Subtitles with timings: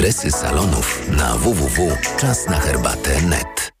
[0.00, 3.72] Adresy salonów na www.czasnaherbatę.net.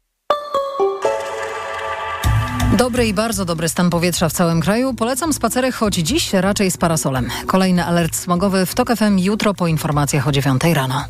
[2.76, 4.94] Dobry i bardzo dobry stan powietrza w całym kraju.
[4.94, 7.28] Polecam spacerek choć dziś raczej z parasolem.
[7.46, 11.04] Kolejny alert smogowy w TOK FM jutro po informacjach o 9 rano.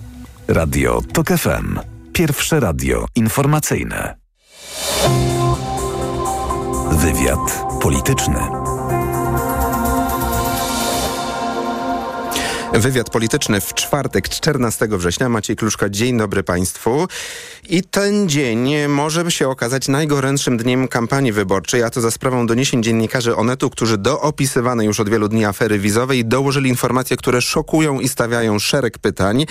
[0.49, 1.79] Radio TOK FM.
[2.13, 4.17] Pierwsze radio informacyjne.
[6.90, 8.60] Wywiad polityczny.
[12.74, 15.28] Wywiad polityczny w czwartek, 14 września.
[15.28, 17.09] Maciej Kluszka, dzień dobry Państwu.
[17.69, 22.83] I ten dzień może się okazać najgorętszym dniem kampanii wyborczej, a to za sprawą doniesień
[22.83, 28.01] dziennikarzy Onetu, którzy do opisywanej już od wielu dni afery wizowej dołożyli informacje, które szokują
[28.01, 29.47] i stawiają szereg pytań.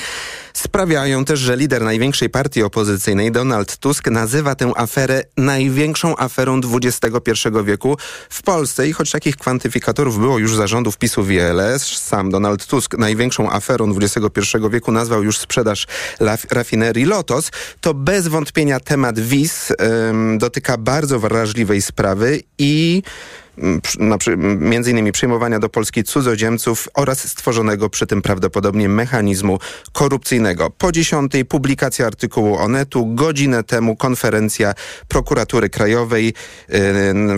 [0.54, 7.32] Sprawiają też, że lider największej partii opozycyjnej, Donald Tusk, nazywa tę aferę największą aferą XXI
[7.64, 7.98] wieku
[8.30, 8.88] w Polsce.
[8.88, 14.58] I choć takich kwantyfikatorów było już zarządów PiSu wiele, sam Donald Tusk największą aferą XXI
[14.72, 15.88] wieku nazwał już sprzedaż
[16.52, 17.52] rafinerii Lotos,
[17.82, 19.74] to bez wątpienia temat wiz
[20.10, 23.04] ym, dotyka bardzo wrażliwej sprawy i
[24.60, 29.60] między innymi przyjmowania do Polski cudzoziemców oraz stworzonego przy tym prawdopodobnie mechanizmu
[29.92, 30.70] korupcyjnego.
[30.70, 34.74] Po dziesiątej publikacja artykułu Onetu, godzinę temu konferencja
[35.08, 36.34] prokuratury krajowej,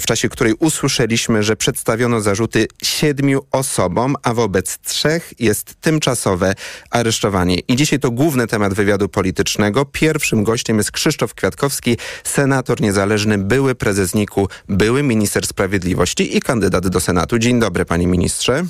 [0.02, 6.54] w czasie której usłyszeliśmy, że przedstawiono zarzuty siedmiu osobom, a wobec trzech jest tymczasowe
[6.90, 7.60] aresztowanie.
[7.60, 9.86] I dzisiaj to główny temat wywiadu politycznego.
[9.86, 16.88] Pierwszym gościem jest Krzysztof Kwiatkowski, senator niezależny, były prezes NIK-u, były minister sprawiedliwości i kandydat
[16.88, 17.40] do Senatu.
[17.40, 18.64] Dzień dobry, panie ministrze.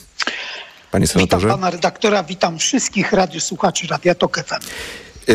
[0.92, 1.48] Panie senatorze.
[1.48, 4.66] Witam pana redaktora, witam wszystkich radiosłuchaczy Radia Tok FM.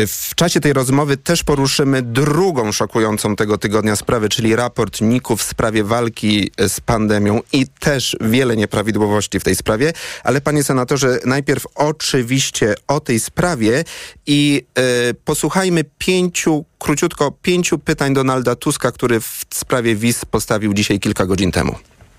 [0.07, 5.43] W czasie tej rozmowy też poruszymy drugą szokującą tego tygodnia sprawę, czyli raport NIK-u w
[5.43, 9.93] sprawie walki z pandemią i też wiele nieprawidłowości w tej sprawie.
[10.23, 13.83] Ale panie senatorze, najpierw oczywiście o tej sprawie
[14.25, 14.65] i
[15.09, 21.25] y, posłuchajmy pięciu, króciutko, pięciu pytań Donalda Tuska, który w sprawie wiz postawił dzisiaj kilka
[21.25, 21.75] godzin temu.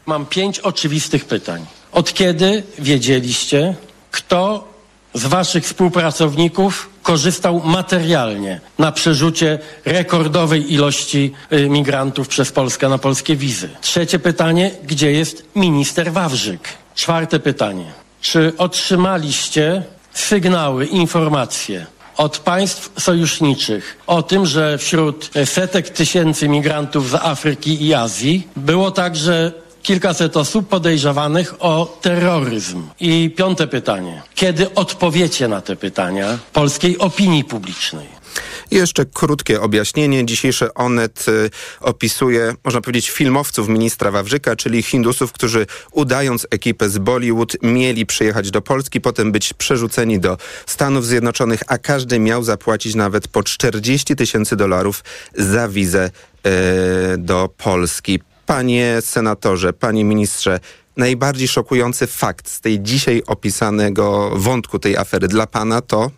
[0.08, 1.66] Mam pięć oczywistych pytań.
[1.92, 3.74] Od kiedy wiedzieliście,
[4.10, 4.68] kto
[5.14, 13.36] z waszych współpracowników korzystał materialnie na przerzucie rekordowej ilości y, migrantów przez Polskę na polskie
[13.36, 13.68] wizy?
[13.80, 16.68] Trzecie pytanie, gdzie jest minister Wawrzyk?
[16.94, 19.82] Czwarte pytanie, czy otrzymaliście
[20.14, 21.86] sygnały, informacje
[22.16, 28.90] od państw sojuszniczych o tym, że wśród setek tysięcy migrantów z Afryki i Azji było
[28.90, 29.52] także
[29.82, 32.82] kilkaset osób podejrzewanych o terroryzm.
[33.00, 34.22] I piąte pytanie.
[34.34, 38.18] Kiedy odpowiecie na te pytania polskiej opinii publicznej?
[38.70, 40.26] Jeszcze krótkie objaśnienie.
[40.26, 41.50] Dzisiejszy Onet y,
[41.80, 48.50] opisuje, można powiedzieć, filmowców ministra Wawrzyka, czyli Hindusów, którzy udając ekipę z Bollywood mieli przyjechać
[48.50, 50.36] do Polski, potem być przerzuceni do
[50.66, 56.10] Stanów Zjednoczonych, a każdy miał zapłacić nawet po 40 tysięcy dolarów za wizę
[56.46, 56.50] y,
[57.18, 58.20] do Polski.
[58.48, 60.60] Panie senatorze, panie ministrze,
[60.96, 66.10] najbardziej szokujący fakt z tej dzisiaj opisanego wątku tej afery dla pana to?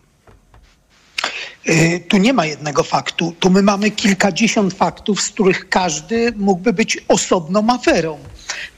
[1.69, 3.35] Y, tu nie ma jednego faktu.
[3.39, 8.19] Tu my mamy kilkadziesiąt faktów, z których każdy mógłby być osobną aferą.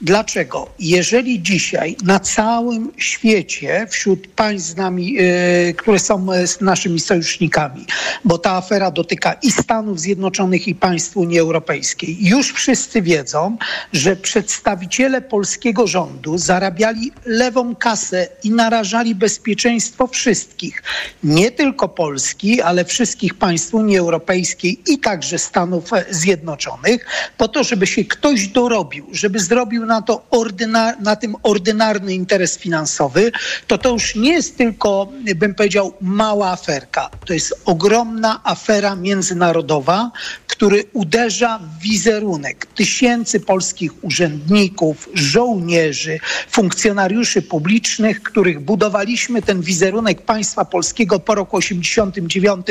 [0.00, 0.70] Dlaczego?
[0.78, 7.86] Jeżeli dzisiaj na całym świecie, wśród państw z nami, yy, które są e, naszymi sojusznikami,
[8.24, 13.56] bo ta afera dotyka i Stanów Zjednoczonych, i państw Unii Europejskiej, już wszyscy wiedzą,
[13.92, 20.82] że przedstawiciele polskiego rządu zarabiali lewą kasę i narażali bezpieczeństwo wszystkich,
[21.24, 27.06] nie tylko Polski, ale wszystkich państw Unii Europejskiej i także Stanów Zjednoczonych,
[27.38, 32.14] po to, żeby się ktoś dorobił, żeby zrobił zrobił na, to ordynar, na tym ordynarny
[32.14, 33.32] interes finansowy,
[33.66, 37.10] to to już nie jest tylko, bym powiedział, mała aferka.
[37.26, 40.10] To jest ogromna afera międzynarodowa,
[40.46, 46.18] który uderza w wizerunek tysięcy polskich urzędników, żołnierzy,
[46.50, 52.66] funkcjonariuszy publicznych, których budowaliśmy ten wizerunek państwa polskiego po roku 89,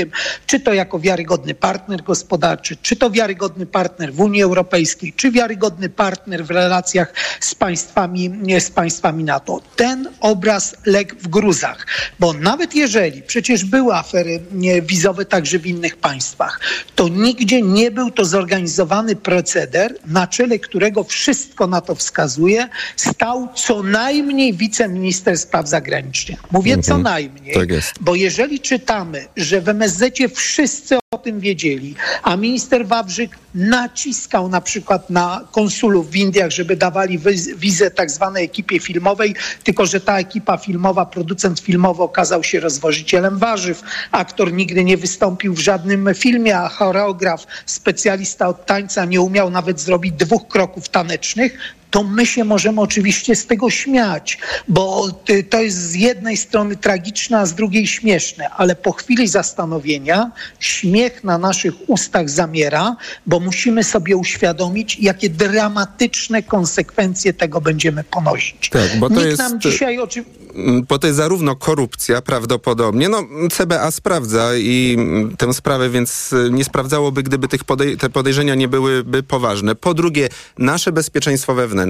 [0.46, 5.90] czy to jako wiarygodny partner gospodarczy, czy to wiarygodny partner w Unii Europejskiej, czy wiarygodny
[5.90, 9.62] partner w relacjach relacjach z państwami, z państwami NATO.
[9.76, 11.88] Ten obraz legł w gruzach,
[12.20, 14.40] bo nawet jeżeli przecież były afery
[14.82, 16.60] wizowe także w innych państwach,
[16.96, 23.48] to nigdzie nie był to zorganizowany proceder, na czele którego wszystko na to wskazuje, stał
[23.56, 26.52] co najmniej wiceminister spraw zagranicznych.
[26.52, 26.84] Mówię mhm.
[26.84, 27.70] co najmniej, tak
[28.02, 30.04] bo jeżeli czytamy, że w MSZ
[30.36, 36.76] wszyscy o tym wiedzieli, a minister Wawrzyk naciskał na przykład na konsulów w Indiach, żeby
[36.76, 37.20] dawali
[37.58, 43.38] wizę tak zwanej ekipie filmowej, tylko że ta ekipa filmowa, producent filmowy okazał się rozwożycielem
[43.38, 43.82] warzyw.
[44.12, 49.80] Aktor nigdy nie wystąpił w żadnym filmie, a choreograf, specjalista od tańca nie umiał nawet
[49.80, 51.58] zrobić dwóch kroków tanecznych
[51.94, 54.38] to my się możemy oczywiście z tego śmiać,
[54.68, 55.08] bo
[55.50, 61.24] to jest z jednej strony tragiczne, a z drugiej śmieszne, ale po chwili zastanowienia śmiech
[61.24, 62.96] na naszych ustach zamiera,
[63.26, 68.70] bo musimy sobie uświadomić, jakie dramatyczne konsekwencje tego będziemy ponosić.
[68.70, 69.40] Tak, bo to Nikt jest...
[69.40, 75.38] nam dzisiaj oczywiście Mm, bo to jest zarówno korupcja prawdopodobnie, no CBA sprawdza i mm,
[75.38, 79.76] tę sprawę, więc y, nie sprawdzałoby, gdyby tych podej te podejrzenia nie byłyby poważne.
[79.76, 81.83] Po drugie, nasze bezpieczeństwo wewnętrzne,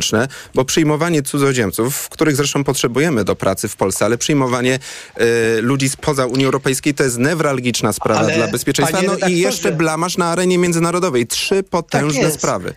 [0.55, 4.79] bo przyjmowanie cudzoziemców, których zresztą potrzebujemy do pracy w Polsce, ale przyjmowanie
[5.57, 9.01] y, ludzi spoza Unii Europejskiej to jest newralgiczna sprawa ale, dla bezpieczeństwa.
[9.01, 11.27] No i jeszcze blamasz na arenie międzynarodowej.
[11.27, 12.73] Trzy potężne tak sprawy.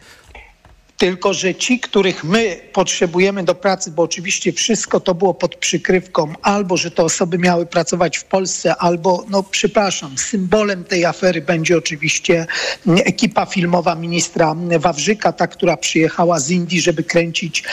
[0.96, 6.32] Tylko, że ci, których my potrzebujemy do pracy, bo oczywiście wszystko to było pod przykrywką,
[6.42, 11.78] albo że te osoby miały pracować w Polsce, albo, no przepraszam, symbolem tej afery będzie
[11.78, 12.46] oczywiście
[12.86, 17.64] ekipa filmowa ministra Wawrzyka, ta, która przyjechała z Indii, żeby kręcić,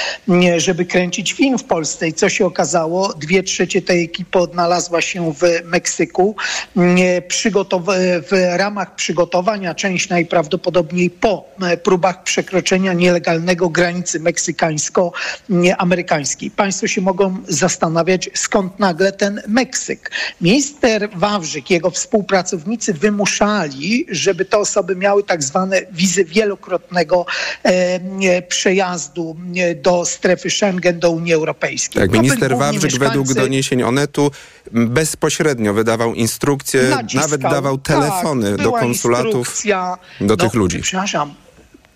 [0.58, 2.08] żeby kręcić film w Polsce.
[2.08, 3.14] I co się okazało?
[3.14, 6.36] Dwie trzecie tej ekipy odnalazła się w Meksyku.
[8.22, 11.46] w ramach przygotowania, część najprawdopodobniej po
[11.84, 16.51] próbach przekroczenia nie nielegalnego granicy meksykańsko-amerykańskiej.
[16.51, 20.12] Państwo się mogą zastanawiać, skąd nagle ten Meksyk.
[20.42, 27.25] Minister Wawrzyk, jego współpracownicy wymuszali, żeby te osoby miały tak zwane wizy wielokrotnego
[27.63, 29.36] e, przejazdu
[29.81, 32.01] do strefy Schengen, do Unii Europejskiej.
[32.01, 33.07] Tak, minister Wawrzyk mieszkańcy...
[33.07, 34.31] według doniesień Onetu
[34.71, 37.21] bezpośrednio wydawał instrukcje, Naciskał.
[37.21, 39.62] nawet dawał telefony tak, do konsulatów
[40.21, 40.80] do tych no, ludzi.
[40.80, 41.33] Przepraszam,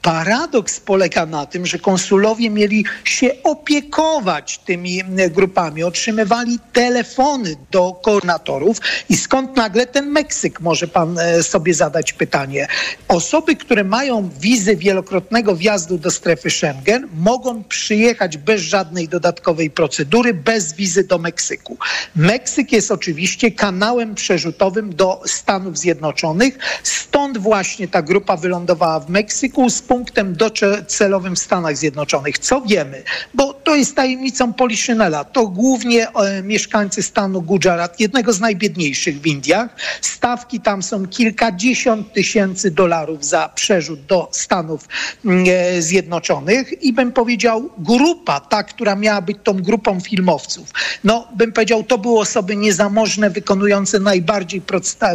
[0.08, 8.78] Paradoks polega na tym, że konsulowie mieli się opiekować tymi grupami, otrzymywali telefony do koordynatorów
[9.10, 12.68] i skąd nagle ten Meksyk, może pan e, sobie zadać pytanie.
[13.08, 20.34] Osoby, które mają wizy wielokrotnego wjazdu do strefy Schengen, mogą przyjechać bez żadnej dodatkowej procedury,
[20.34, 21.78] bez wizy do Meksyku.
[22.16, 29.70] Meksyk jest oczywiście kanałem przerzutowym do Stanów Zjednoczonych, stąd właśnie ta grupa wylądowała w Meksyku
[29.70, 32.40] z punktem docelowym w Stanach Zjednoczonych.
[32.40, 33.04] Co wiemy?
[33.34, 35.24] Bo to jest tajemnicą Poliszynela.
[35.24, 39.70] To głównie e, mieszkańcy stanu Gujarat, jednego z najbiedniejszych w Indiach.
[40.02, 44.88] Stawki tam są kilkadziesiąt tysięcy dolarów za przerzut do Stanów
[45.26, 50.72] mm, e, Zjednoczonych i bym powiedział grupa, ta, która miała być tą grupą filmowców.
[51.04, 54.62] No, bym powiedział, to były osoby niezamożne, wykonujące najbardziej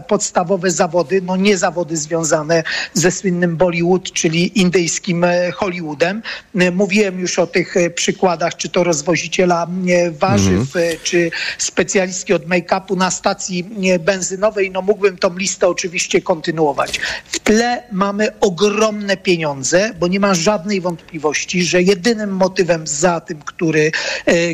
[0.09, 2.63] podstawowe zawody, no nie zawody związane
[2.95, 6.23] ze słynnym Bollywood, czyli indyjskim e, Hollywoodem.
[6.55, 9.69] E, mówiłem już o tych e, przykładach, czy to rozwoziciela
[10.11, 10.97] warzyw, mm.
[11.03, 13.65] czy specjalistki od make-upu na stacji
[14.01, 14.71] benzynowej.
[14.71, 17.01] No mógłbym tą listę oczywiście kontynuować.
[17.25, 23.43] W tle mamy ogromne pieniądze, bo nie ma żadnej wątpliwości, że jedynym motywem za tym,
[23.43, 23.93] który,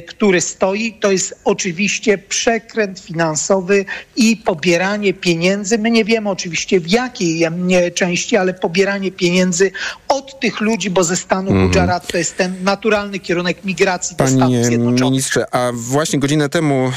[0.08, 3.84] który stoi, to jest oczywiście przekręt finansowy
[4.16, 5.78] i pobieranie pieniędzy.
[5.78, 7.46] My nie wiemy oczywiście w jakiej
[7.94, 9.72] części, ale pobieranie pieniędzy
[10.08, 11.68] od tych ludzi, bo ze stanu mm.
[11.68, 15.00] Gujarat to jest ten naturalny kierunek migracji Panie do Stanów Zjednoczonych.
[15.00, 16.92] ministrze, a właśnie godzinę temu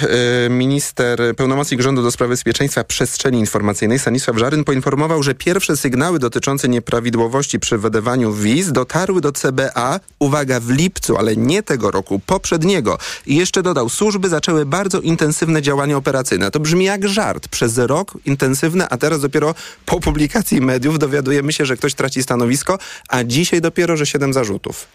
[0.45, 6.19] y, minister, pełnomocnik rządu do spraw bezpieczeństwa przestrzeni informacyjnej Stanisław Żaryn poinformował, że pierwsze sygnały
[6.19, 12.19] dotyczące nieprawidłowości przy wydawaniu wiz dotarły do CBA, uwaga, w lipcu, ale nie tego roku,
[12.19, 12.97] poprzedniego.
[13.25, 16.51] I jeszcze dodał, służby zaczęły bardzo intensywne działania operacyjne.
[16.51, 17.47] To brzmi jak żart.
[17.47, 22.77] Przez rok intensywne, a teraz dopiero po publikacji mediów dowiadujemy się, że ktoś traci stanowisko,
[23.09, 24.87] a dzisiaj dopiero, że siedem zarzutów.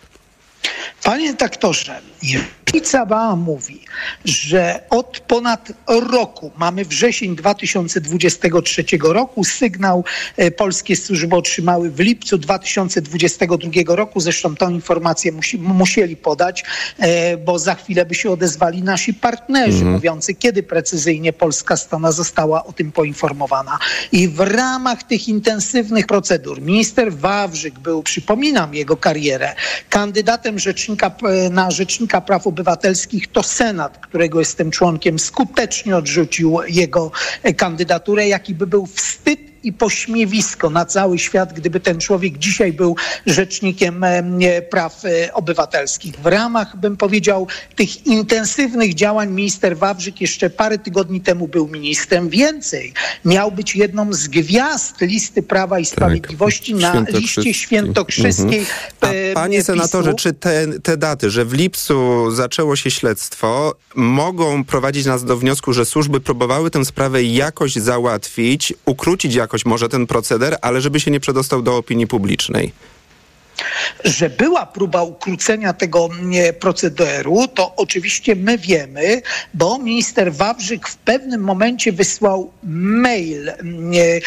[1.02, 2.00] Panie doktorze,
[2.80, 3.80] CBA mówi,
[4.24, 10.04] że od ponad roku, mamy wrzesień 2023 roku, sygnał
[10.36, 14.20] e, polskie służby otrzymały w lipcu 2022 roku.
[14.20, 16.64] Zresztą tę informację musi, musieli podać,
[16.98, 19.92] e, bo za chwilę by się odezwali nasi partnerzy, mhm.
[19.92, 23.78] mówiący, kiedy precyzyjnie polska strona została o tym poinformowana.
[24.12, 29.54] I w ramach tych intensywnych procedur minister Wawrzyk był, przypominam jego karierę,
[29.90, 37.10] kandydatem rzecznika, e, na rzecznika praw obywatelskich, to Senat, którego jestem członkiem, skutecznie odrzucił jego
[37.56, 42.96] kandydaturę, jaki by był wstyd i pośmiewisko na cały świat, gdyby ten człowiek dzisiaj był
[43.26, 44.04] rzecznikiem
[44.70, 46.14] praw obywatelskich.
[46.14, 47.46] W ramach, bym powiedział,
[47.76, 52.28] tych intensywnych działań minister Wawrzyk jeszcze parę tygodni temu był ministrem.
[52.28, 52.92] Więcej,
[53.24, 58.58] miał być jedną z gwiazd listy Prawa i tak, Sprawiedliwości tak, na liście świętokrzyskiej.
[58.58, 58.66] Mhm.
[59.00, 65.06] A panie senatorze, czy te, te daty, że w lipcu zaczęło się śledztwo, mogą prowadzić
[65.06, 70.56] nas do wniosku, że służby próbowały tę sprawę jakoś załatwić, ukrócić jakoś może ten proceder,
[70.62, 72.72] ale żeby się nie przedostał do opinii publicznej?
[74.04, 76.08] Że była próba ukrócenia tego
[76.60, 79.22] procederu, to oczywiście my wiemy,
[79.54, 84.20] bo minister Wawrzyk w pewnym momencie wysłał mail, nie,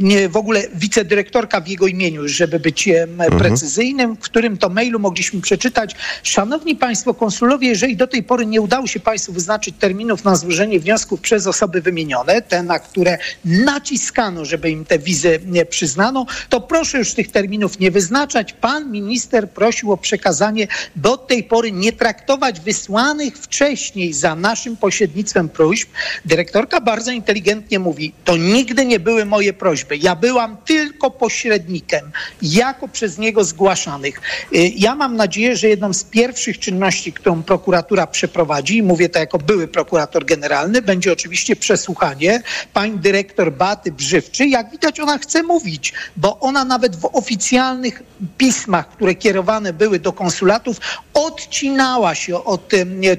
[0.00, 3.38] nie, w ogóle wicedyrektorka w jego imieniu, żeby być mhm.
[3.38, 5.96] precyzyjnym, w którym to mailu mogliśmy przeczytać.
[6.22, 10.80] Szanowni Państwo konsulowie, jeżeli do tej pory nie udało się Państwu wyznaczyć terminów na złożenie
[10.80, 16.60] wniosków przez osoby wymienione, te, na które naciskano, żeby im te wizy nie przyznano, to
[16.60, 20.66] proszę już tych terminów nie wyznaczać pan minister prosił o przekazanie
[20.96, 25.88] do tej pory nie traktować wysłanych wcześniej za naszym pośrednictwem próśb.
[26.24, 29.96] Dyrektorka bardzo inteligentnie mówi, to nigdy nie były moje prośby.
[29.96, 32.10] Ja byłam tylko pośrednikiem,
[32.42, 34.20] jako przez niego zgłaszanych.
[34.54, 39.18] Y, ja mam nadzieję, że jedną z pierwszych czynności, którą prokuratura przeprowadzi, i mówię to
[39.18, 42.42] jako były prokurator generalny, będzie oczywiście przesłuchanie
[42.72, 44.46] pani dyrektor Baty Brzywczy.
[44.46, 48.02] Jak widać, ona chce mówić, bo ona nawet w oficjalnych
[48.40, 50.76] pismach, które kierowane były do konsulatów,
[51.14, 52.72] odcinała się od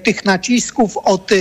[0.03, 1.31] tych nacisków, od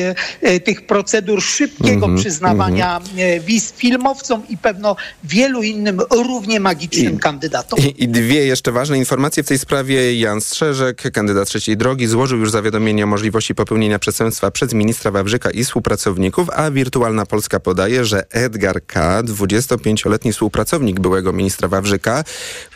[0.42, 3.40] e, tych procedur szybkiego mm -hmm, przyznawania mm -hmm.
[3.44, 7.78] wiz filmowcom i pewno wielu innym równie magicznym I, kandydatom.
[7.78, 10.18] I, I, dwie jeszcze ważne informacje w tej sprawie.
[10.18, 15.50] Jan Strzeżek, kandydat trzeciej drogi, złożył już zawiadomienie o możliwości popełnienia przestępstwa przez ministra Wawrzyka
[15.50, 22.25] i współpracowników, a Wirtualna Polska podaje, że Edgar K., 25-letni współpracownik byłego ministra Wawrzyka,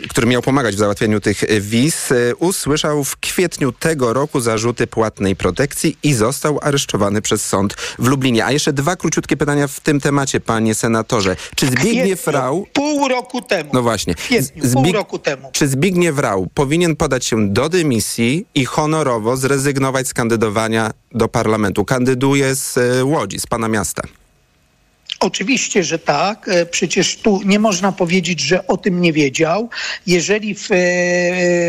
[0.09, 5.37] który miał pomagać w załatwieniu tych wiz, e, usłyszał w kwietniu tego roku zarzuty płatnej
[5.37, 8.45] protekcji i został aresztowany przez sąd w Lublinie.
[8.45, 11.37] A jeszcze dwa króciutkie pytania w tym temacie, panie senatorze.
[11.57, 12.67] Czy Zbigniew Rau...
[12.73, 13.71] Pół roku temu.
[13.73, 14.15] No właśnie.
[14.15, 15.51] Kwietniu, pół roku temu.
[15.53, 21.85] Czy Zbigniew Rau powinien podać się do dymisji i honorowo zrezygnować z kandydowania do parlamentu?
[21.85, 24.03] Kandyduje z e, Łodzi, z pana miasta.
[25.25, 26.49] Oczywiście, że tak.
[26.49, 29.69] E, przecież tu nie można powiedzieć, że o tym nie wiedział.
[30.07, 30.75] Jeżeli w, e,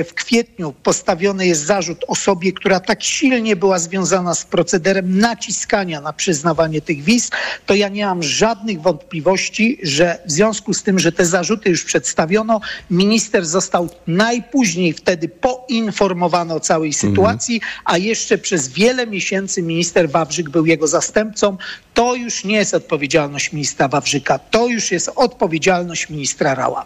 [0.03, 6.13] w kwietniu postawiony jest zarzut osobie, która tak silnie była związana z procederem naciskania na
[6.13, 7.29] przyznawanie tych wiz,
[7.65, 11.83] to ja nie mam żadnych wątpliwości, że w związku z tym, że te zarzuty już
[11.83, 17.11] przedstawiono, minister został najpóźniej wtedy poinformowany o całej mhm.
[17.11, 17.81] sytuacji, mhm.
[17.85, 21.57] a jeszcze przez wiele miesięcy minister Wawrzyk był jego zastępcą.
[21.93, 26.85] To już nie jest odpowiedzialność ministra Wawrzyka, to już jest odpowiedzialność ministra Rała.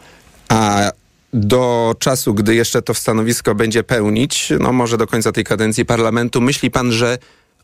[0.49, 0.91] A
[1.33, 6.41] do czasu, gdy jeszcze to stanowisko będzie pełnić, no może do końca tej kadencji parlamentu,
[6.41, 7.17] myśli pan, że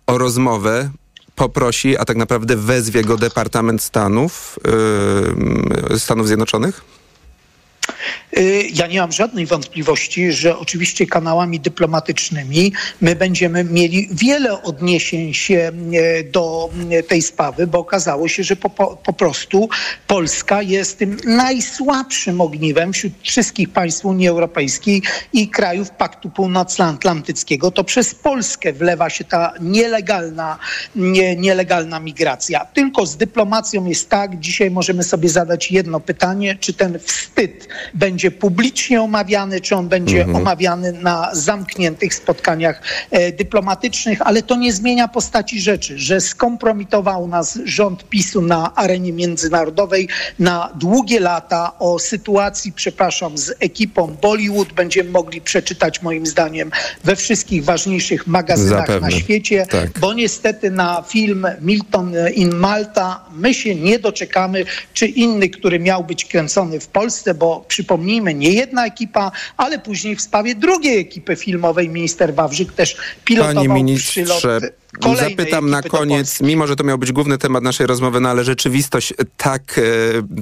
[0.08, 0.90] o rozmowę
[1.36, 4.60] poprosi, a tak naprawdę wezwie go Departament Stanów,
[5.90, 6.82] yy, Stanów Zjednoczonych?
[8.38, 12.72] Y, ja nie mam żadnej wątpliwości, że oczywiście kanałami dyplomatycznymi
[13.02, 18.56] my będziemy mieli wiele odniesień się y, do y, tej sprawy, bo okazało się, że
[18.56, 19.70] po, po prostu
[20.08, 25.02] Polska jest tym najsłabszym ogniwem wśród wszystkich państw Unii Europejskiej
[25.34, 27.72] i krajów Paktu Północnoatlantyckiego.
[27.72, 30.58] To przez Polskę wlewa się ta nielegalna,
[30.96, 32.66] nie, nielegalna migracja.
[32.66, 38.32] Tylko z dyplomacją jest tak, dzisiaj możemy sobie zadać jedno pytanie, czy ten wstyd będzie
[38.32, 40.36] publicznie omawiany, czy on będzie mhm.
[40.36, 47.60] omawiany na zamkniętych spotkaniach e, dyplomatycznych, ale to nie zmienia postaci rzeczy, że skompromitował nas
[47.66, 50.08] rząd PiSu na arenie międzynarodowej
[50.40, 56.72] na długie lata o sytuacji, przepraszam, z ekipą Bollywood będziemy mogli przeczytać moim zdaniem
[57.04, 59.08] we wszystkich ważniejszych magazynach Zapewne.
[59.08, 60.00] na świecie, tak.
[60.00, 66.04] bo niestety na film Milton in Malta my się nie doczekamy, czy inny, który miał
[66.04, 71.00] być kręcony w Polsce, bo przypomnijmy, przypomnijmy, nie jedna ekipa, ale później w sprawie drugiej
[71.00, 74.60] ekipy filmowej minister Wawrzyk też pilotował Panie ministrze,
[75.20, 79.14] Zapytam na koniec, mimo że to miał być główny temat naszej rozmowy, no ale rzeczywistość
[79.38, 79.82] tak, e,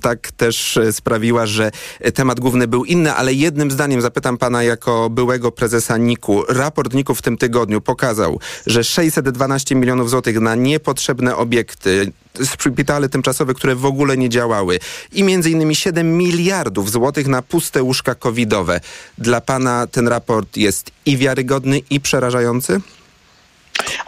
[0.02, 1.72] tak też sprawiła, że
[2.14, 6.44] temat główny był inny, ale jednym zdaniem zapytam pana jako byłego prezesa NIK-u.
[6.50, 12.12] Raport NIK-u w tym tygodniu pokazał, że 612 milionów złotych na niepotrzebne obiekty,
[12.60, 14.80] szpitale tymczasowe, które w ogóle nie działały
[15.12, 18.80] i między innymi 7 miliardów złotych na puste łóżka covidowe.
[19.18, 22.82] Dla pana ten raport jest i wiarygodny, i przerażający?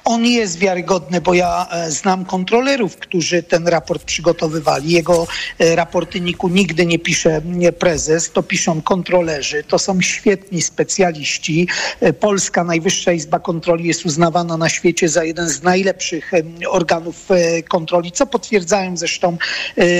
[0.05, 4.91] On jest wiarygodny, bo ja e, znam kontrolerów, którzy ten raport przygotowywali.
[4.91, 5.27] Jego
[5.60, 7.41] e, raporty NIK-u nigdy nie pisze
[7.79, 9.63] prezes, to piszą kontrolerzy.
[9.63, 11.67] To są świetni specjaliści.
[12.00, 16.31] E, Polska Najwyższa Izba Kontroli jest uznawana na świecie za jeden z najlepszych
[16.69, 17.29] organów
[17.69, 19.38] kontroli, co potwierdzają zresztą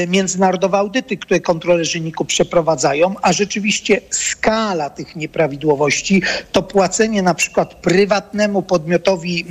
[0.08, 7.76] międzynarodowe audyty, które kontrolerzy NIK-u przeprowadzają, a rzeczywiście skala tych nieprawidłowości to płacenie na przykład
[7.76, 9.46] prywatnemu podmiotowi,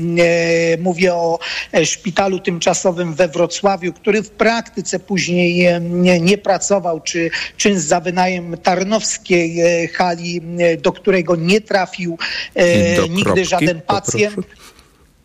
[0.78, 1.38] mówię o
[1.72, 7.82] e, szpitalu tymczasowym we Wrocławiu, który w praktyce później e, nie, nie pracował, czy czynsz
[7.82, 9.54] za wynajem tarnowskiej
[9.88, 10.40] hali,
[10.82, 12.18] do którego nie trafił
[13.10, 14.34] nigdy kropki, żaden pacjent.
[14.34, 14.73] Poproszę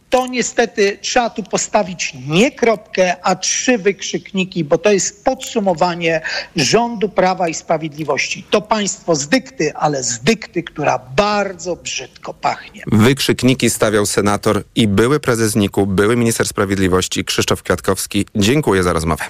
[0.09, 6.21] to niestety trzeba tu postawić nie kropkę, a trzy wykrzykniki, bo to jest podsumowanie
[6.55, 8.45] rządu Prawa i Sprawiedliwości.
[8.49, 12.83] To państwo z dykty, ale z dykty, która bardzo brzydko pachnie.
[12.91, 18.25] Wykrzykniki stawiał senator i były prezes NIK-u, były minister sprawiedliwości Krzysztof Kwiatkowski.
[18.35, 19.23] Dziękuję za rozmowę.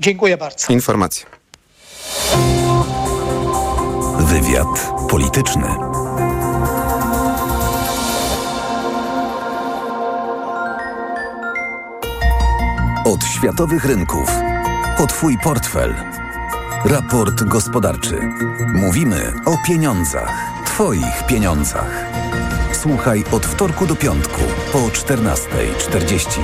[0.00, 0.72] Dziękuję bardzo.
[0.72, 1.26] Informacje.
[4.18, 4.68] Wywiad
[5.10, 5.91] polityczny.
[13.04, 14.30] Od światowych rynków.
[14.98, 15.94] O Twój portfel.
[16.84, 18.20] Raport gospodarczy.
[18.74, 20.50] Mówimy o pieniądzach.
[20.66, 22.04] Twoich pieniądzach.
[22.72, 24.40] Słuchaj od wtorku do piątku
[24.72, 26.40] po 14.40.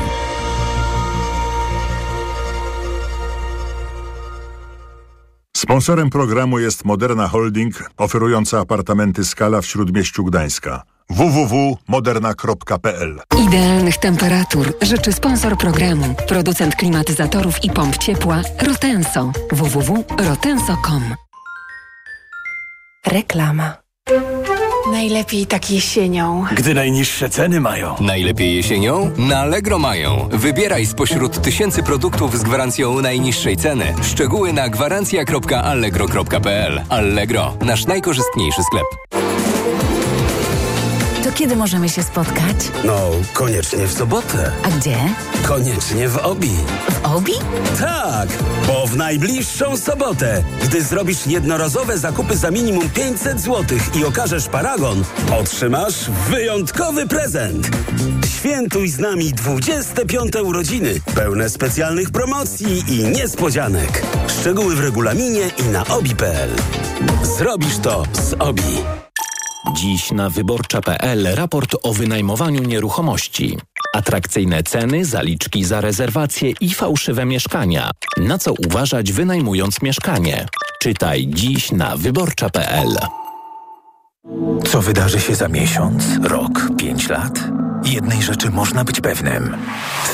[5.59, 10.83] Sponsorem programu jest Moderna Holding, oferująca apartamenty Skala w Śródmieściu Gdańska.
[11.11, 19.33] www.moderna.pl Idealnych temperatur życzy sponsor programu, producent klimatyzatorów i pomp ciepła Rotenso.
[19.53, 21.15] www.rotenso.com
[23.07, 23.77] Reklama
[24.93, 26.45] Najlepiej tak jesienią.
[26.53, 27.95] Gdy najniższe ceny mają.
[28.01, 29.11] Najlepiej jesienią?
[29.19, 30.29] Na Allegro mają.
[30.33, 33.95] Wybieraj spośród tysięcy produktów z gwarancją najniższej ceny.
[34.03, 38.85] Szczegóły na gwarancja.allegro.pl Allegro, nasz najkorzystniejszy sklep.
[41.39, 42.57] Kiedy możemy się spotkać?
[42.85, 44.53] No, koniecznie w sobotę.
[44.63, 44.97] A gdzie?
[45.47, 46.51] Koniecznie w Obi.
[46.91, 47.33] W Obi?
[47.81, 48.29] Tak,
[48.67, 55.05] bo w najbliższą sobotę, gdy zrobisz jednorazowe zakupy za minimum 500 zł i okażesz paragon,
[55.41, 57.69] otrzymasz wyjątkowy prezent.
[58.39, 64.03] Świętuj z nami 25 urodziny, pełne specjalnych promocji i niespodzianek.
[64.41, 66.51] Szczegóły w regulaminie i na obi.pl.
[67.39, 68.99] Zrobisz to z Obi.
[69.67, 73.59] Dziś na wyborcza.pl raport o wynajmowaniu nieruchomości.
[73.95, 77.91] Atrakcyjne ceny, zaliczki za rezerwacje i fałszywe mieszkania.
[78.17, 80.47] Na co uważać wynajmując mieszkanie?
[80.83, 82.99] Czytaj dziś na wyborcza.pl.
[84.67, 87.39] Co wydarzy się za miesiąc, rok, pięć lat?
[87.85, 89.57] Jednej rzeczy można być pewnym.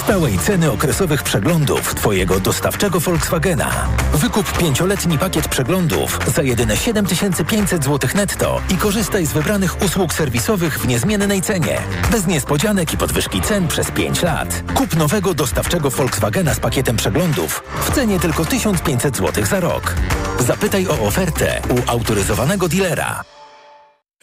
[0.05, 3.71] Stałej ceny okresowych przeglądów Twojego dostawczego Volkswagena.
[4.15, 10.79] Wykup pięcioletni pakiet przeglądów za jedyne 7500 zł netto i korzystaj z wybranych usług serwisowych
[10.79, 11.79] w niezmiennej cenie.
[12.11, 14.63] Bez niespodzianek i podwyżki cen przez 5 lat.
[14.75, 19.95] Kup nowego dostawczego Volkswagena z pakietem przeglądów w cenie tylko 1500 zł za rok.
[20.39, 23.34] Zapytaj o ofertę u autoryzowanego dealera.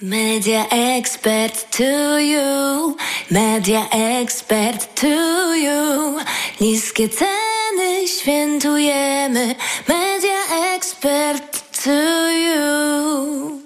[0.03, 2.97] Media expert to you,
[3.29, 6.17] media expert to you.
[6.59, 9.55] Niskie ceny świętujemy,
[9.87, 10.39] media
[10.73, 13.60] expert to you.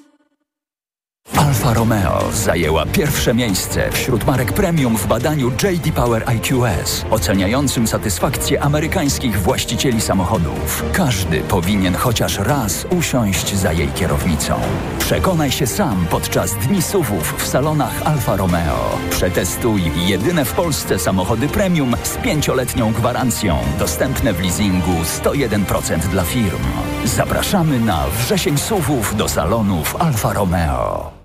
[1.37, 8.63] Alfa Romeo zajęła pierwsze miejsce wśród marek premium w badaniu JD Power IQS, oceniającym satysfakcję
[8.63, 10.83] amerykańskich właścicieli samochodów.
[10.93, 14.59] Każdy powinien chociaż raz usiąść za jej kierownicą.
[14.99, 18.97] Przekonaj się sam podczas dni suwów w salonach Alfa Romeo.
[19.09, 26.63] Przetestuj jedyne w Polsce samochody premium z pięcioletnią gwarancją, dostępne w leasingu 101% dla firm.
[27.05, 31.24] Zapraszamy na wrzesień suwów do salonów Alfa Romeo.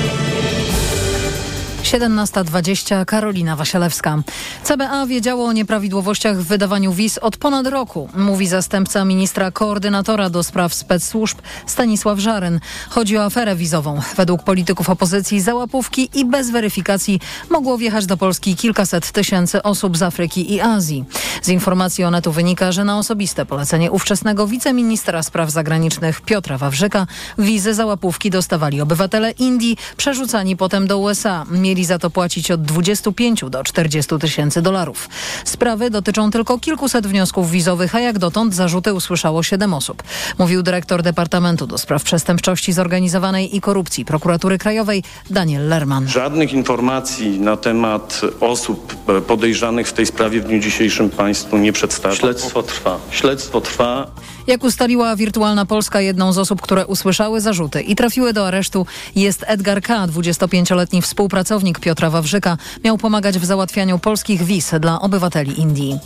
[1.83, 4.21] 17.20 Karolina Wasielewska.
[4.63, 10.43] CBA wiedziało o nieprawidłowościach w wydawaniu wiz od ponad roku, mówi zastępca ministra koordynatora do
[10.43, 12.59] spraw spec-służb Stanisław Żaryn.
[12.89, 13.99] Chodzi o aferę wizową.
[14.15, 19.97] Według polityków opozycji za łapówki i bez weryfikacji mogło wjechać do Polski kilkaset tysięcy osób
[19.97, 21.05] z Afryki i Azji.
[21.41, 27.73] Z informacji Onetu wynika, że na osobiste polecenie ówczesnego wiceministra spraw zagranicznych Piotra Wawrzyka wizy
[27.73, 31.45] za łapówki dostawali obywatele Indii, przerzucani potem do USA.
[31.71, 35.09] Mieli za to płacić od 25 do 40 tysięcy dolarów.
[35.45, 40.03] Sprawy dotyczą tylko kilkuset wniosków wizowych, a jak dotąd zarzuty usłyszało siedem osób.
[40.39, 46.07] Mówił dyrektor Departamentu do Spraw Przestępczości Zorganizowanej i Korupcji Prokuratury Krajowej Daniel Lerman.
[46.07, 51.73] Żadnych informacji na temat osób e, podejrzanych w tej sprawie w dniu dzisiejszym Państwu nie
[51.73, 52.15] przedstawię.
[52.15, 52.97] Śledztwo trwa.
[53.11, 54.11] Śledztwo trwa.
[54.51, 58.85] Jak ustaliła Wirtualna Polska, jedną z osób, które usłyszały zarzuty i trafiły do aresztu
[59.15, 62.57] jest Edgar K., 25-letni współpracownik Piotra Wawrzyka.
[62.83, 65.99] Miał pomagać w załatwianiu polskich wiz dla obywateli Indii.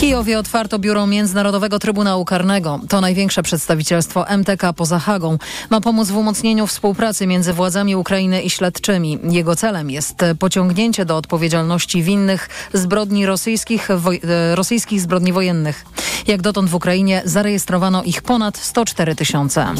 [0.00, 2.80] Kijowie otwarto biuro Międzynarodowego Trybunału Karnego.
[2.88, 5.38] To największe przedstawicielstwo MTK poza Hagą.
[5.70, 9.18] Ma pomóc w umocnieniu współpracy między władzami Ukrainy i śledczymi.
[9.22, 15.84] Jego celem jest pociągnięcie do odpowiedzialności winnych zbrodni rosyjskich, e, rosyjskich zbrodni wojennych.
[16.26, 19.74] Jak dotąd w Ukrainie zarejestrowano ich ponad 104 tysiące.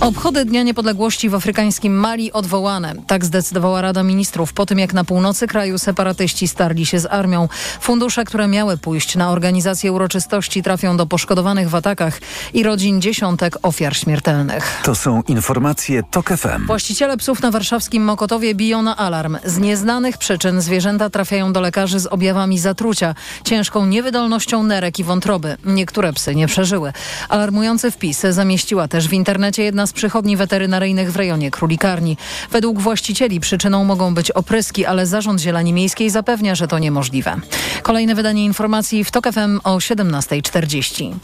[0.00, 2.94] Obchody Dnia Niepodległości w afrykańskim Mali odwołane.
[3.06, 7.48] Tak zdecydowała Rada Ministrów po tym, jak na północy kraju separatyści starli się z armią.
[7.80, 12.20] Fundusze, które miały pójść na organizację uroczystości trafią do poszkodowanych w atakach
[12.54, 14.80] i rodzin dziesiątek ofiar śmiertelnych.
[14.84, 16.66] To są informacje TOK FM.
[16.66, 19.38] Właściciele psów na warszawskim Mokotowie biją na alarm.
[19.44, 23.14] Z nieznanych przyczyn zwierzęta trafiają do lekarzy z objawami zatrucia,
[23.44, 25.56] ciężką niewydolnością nerek i wątroby.
[25.64, 26.92] Niektóre psy nie przeżyły.
[27.28, 32.16] Alarmujący wpis zamieściła też w internecie jedna z przychodni weterynaryjnych w rejonie Królikarni.
[32.50, 37.36] Według właścicieli przyczyną mogą być opryski, ale Zarząd Zieleni Miejskiej zapewnia, że to niemożliwe.
[37.82, 41.14] Kolejne wydanie informacji w TOK FM o 17.40.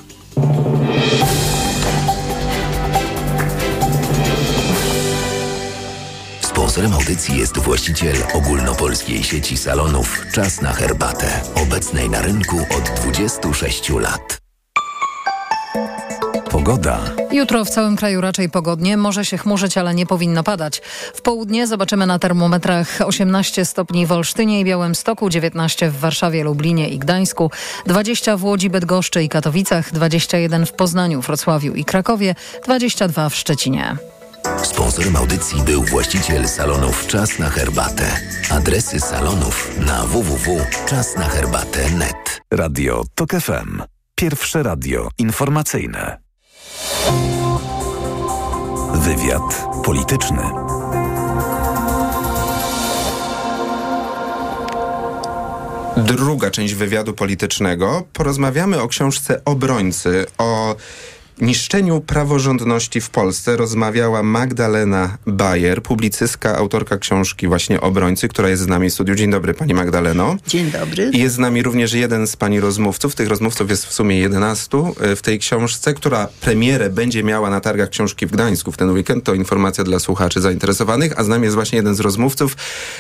[6.41, 13.91] Sponsorem audycji jest właściciel ogólnopolskiej sieci salonów Czas na herbatę, obecnej na rynku od 26
[13.91, 14.36] lat.
[16.57, 17.01] Pogoda.
[17.33, 20.83] Jutro w całym kraju raczej pogodnie, może się chmurzyć, ale nie powinno padać.
[21.15, 26.89] W południe zobaczymy na termometrach 18 stopni w Olsztynie i Białymstoku, 19 w Warszawie, Lublinie
[26.89, 27.51] i Gdańsku,
[27.87, 33.97] 20 w Łodzi, Bydgoszczy i Katowicach, 21 w Poznaniu, Wrocławiu i Krakowie, 22 w Szczecinie.
[34.63, 38.21] Sponsorem audycji był właściciel salonów Czas na herbatę.
[38.51, 42.41] Adresy salonów na www.czasnaherbatę.net.
[42.53, 43.83] Radio TOK FM.
[44.15, 46.26] Pierwsze radio informacyjne.
[48.95, 50.43] Wywiad polityczny.
[55.97, 58.05] Druga część wywiadu politycznego.
[58.13, 60.77] Porozmawiamy o książce Obrońcy, o
[61.41, 63.57] niszczeniu praworządności w Polsce.
[63.57, 69.15] Rozmawiała Magdalena Bayer, publicystka, autorka książki właśnie Obrońcy, która jest z nami w studiu.
[69.15, 70.37] Dzień dobry Pani Magdaleno.
[70.47, 71.11] Dzień dobry.
[71.13, 73.15] I jest z nami również jeden z Pani rozmówców.
[73.15, 74.69] Tych rozmówców jest w sumie 11
[75.17, 79.25] w tej książce, która premierę będzie miała na targach książki w Gdańsku w ten weekend.
[79.25, 81.13] To informacja dla słuchaczy zainteresowanych.
[81.19, 82.57] A z nami jest właśnie jeden z rozmówców,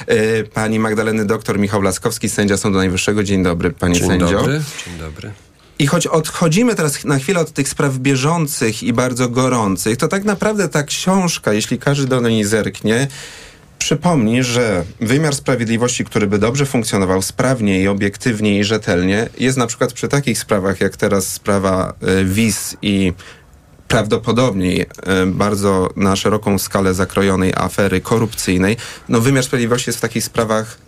[0.06, 3.24] e, Pani Magdaleny dr Michał Laskowski, sędzia Sądu Najwyższego.
[3.24, 4.26] Dzień dobry Panie Dzień sędzio.
[4.26, 4.62] dobry.
[4.86, 5.32] Dzień dobry.
[5.78, 10.24] I choć odchodzimy teraz na chwilę od tych spraw bieżących i bardzo gorących, to tak
[10.24, 13.08] naprawdę ta książka, jeśli każdy do niej zerknie,
[13.78, 19.66] przypomni, że wymiar sprawiedliwości, który by dobrze funkcjonował sprawnie i obiektywnie i rzetelnie, jest na
[19.66, 23.12] przykład przy takich sprawach jak teraz sprawa y, wiz i
[23.88, 24.86] prawdopodobnie y,
[25.26, 28.76] bardzo na szeroką skalę zakrojonej afery korupcyjnej.
[29.08, 30.85] No wymiar sprawiedliwości jest w takich sprawach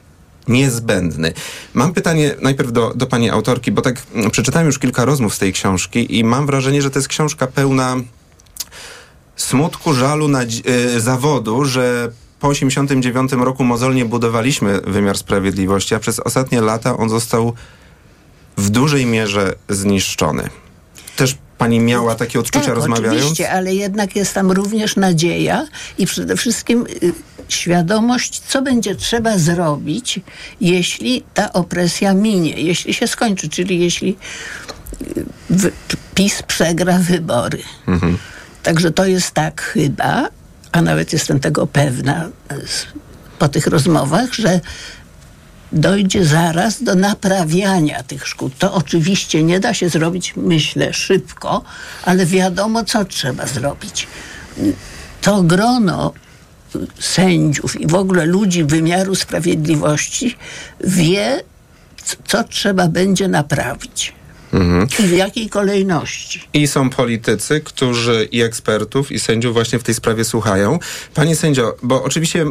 [0.49, 1.33] niezbędny.
[1.75, 5.39] Mam pytanie najpierw do, do pani autorki, bo tak mm, przeczytałem już kilka rozmów z
[5.39, 7.97] tej książki i mam wrażenie, że to jest książka pełna
[9.37, 16.21] smutku, żalu, nadzi- y, zawodu, że po 89 roku mozolnie budowaliśmy wymiar sprawiedliwości, a przez
[16.21, 17.53] ostatnie lata on został
[18.57, 20.49] w dużej mierze zniszczony.
[21.17, 23.21] Też pani miała takie odczucia tak, rozmawiając?
[23.21, 25.67] Oczywiście, ale jednak jest tam również nadzieja
[25.99, 27.13] i przede wszystkim y,
[27.55, 30.21] świadomość, co będzie trzeba zrobić,
[30.61, 34.17] jeśli ta opresja minie, jeśli się skończy, czyli jeśli
[35.65, 35.73] y,
[36.15, 37.63] PiS przegra wybory.
[37.87, 38.19] Mhm.
[38.63, 40.29] Także to jest tak chyba,
[40.73, 42.29] a nawet jestem tego pewna
[43.39, 44.61] po tych rozmowach, że
[45.73, 48.53] dojdzie zaraz do naprawiania tych szkód.
[48.59, 51.65] To oczywiście nie da się zrobić, myślę, szybko,
[52.05, 54.07] ale wiadomo, co trzeba zrobić.
[55.21, 56.13] To grono
[57.01, 60.37] sędziów i w ogóle ludzi wymiaru sprawiedliwości
[60.81, 61.43] wie,
[62.27, 64.19] co trzeba będzie naprawić
[64.53, 64.87] Mhm.
[64.99, 66.49] i w jakiej kolejności.
[66.53, 70.79] I są politycy, którzy i ekspertów, i sędziów właśnie w tej sprawie słuchają.
[71.15, 72.45] Panie sędzio, bo oczywiście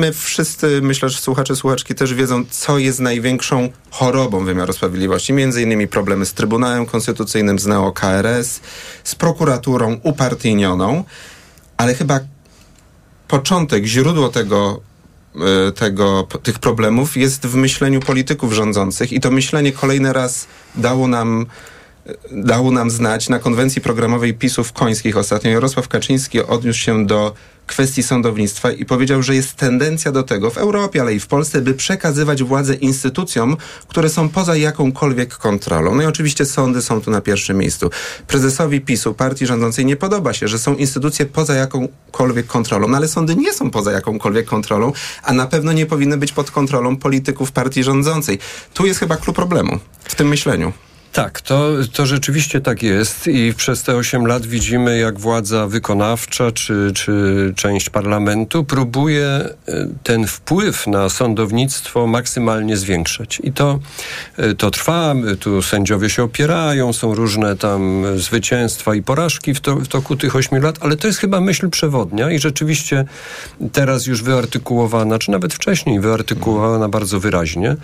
[0.00, 5.32] my wszyscy, myślę, że słuchacze, słuchaczki też wiedzą, co jest największą chorobą wymiaru sprawiedliwości.
[5.32, 8.60] Między innymi problemy z Trybunałem Konstytucyjnym, z NEO-KRS,
[9.04, 11.04] z prokuraturą upartyjnioną,
[11.76, 12.20] ale chyba
[13.28, 14.80] początek, źródło tego
[15.68, 21.08] e, tego, tych problemów jest w myśleniu polityków rządzących i to myślenie kolejny raz dało
[21.08, 21.46] nam
[22.32, 25.50] dało nam znać na konwencji programowej PiSów końskich ostatnio.
[25.50, 27.34] Jarosław Kaczyński odniósł się do
[27.66, 31.60] kwestii sądownictwa i powiedział, że jest tendencja do tego w Europie, ale i w Polsce,
[31.60, 33.56] by przekazywać władzę instytucjom,
[33.88, 35.94] które są poza jakąkolwiek kontrolą.
[35.94, 37.90] No i oczywiście sądy są tu na pierwszym miejscu.
[38.26, 43.08] Prezesowi PiSu, partii rządzącej, nie podoba się, że są instytucje poza jakąkolwiek kontrolą, no ale
[43.08, 47.52] sądy nie są poza jakąkolwiek kontrolą, a na pewno nie powinny być pod kontrolą polityków
[47.52, 48.38] partii rządzącej.
[48.74, 50.72] Tu jest chyba klucz problemu w tym myśleniu.
[51.14, 56.52] Tak, to, to rzeczywiście tak jest i przez te 8 lat widzimy, jak władza wykonawcza
[56.52, 59.54] czy, czy część parlamentu próbuje e,
[60.02, 63.40] ten wpływ na sądownictwo maksymalnie zwiększać.
[63.44, 63.78] I to,
[64.36, 69.76] e, to trwa, tu sędziowie się opierają, są różne tam zwycięstwa i porażki w, to,
[69.76, 73.04] w toku tych 8 lat, ale to jest chyba myśl przewodnia i rzeczywiście
[73.72, 77.76] teraz już wyartykułowana, czy nawet wcześniej wyartykułowana bardzo wyraźnie.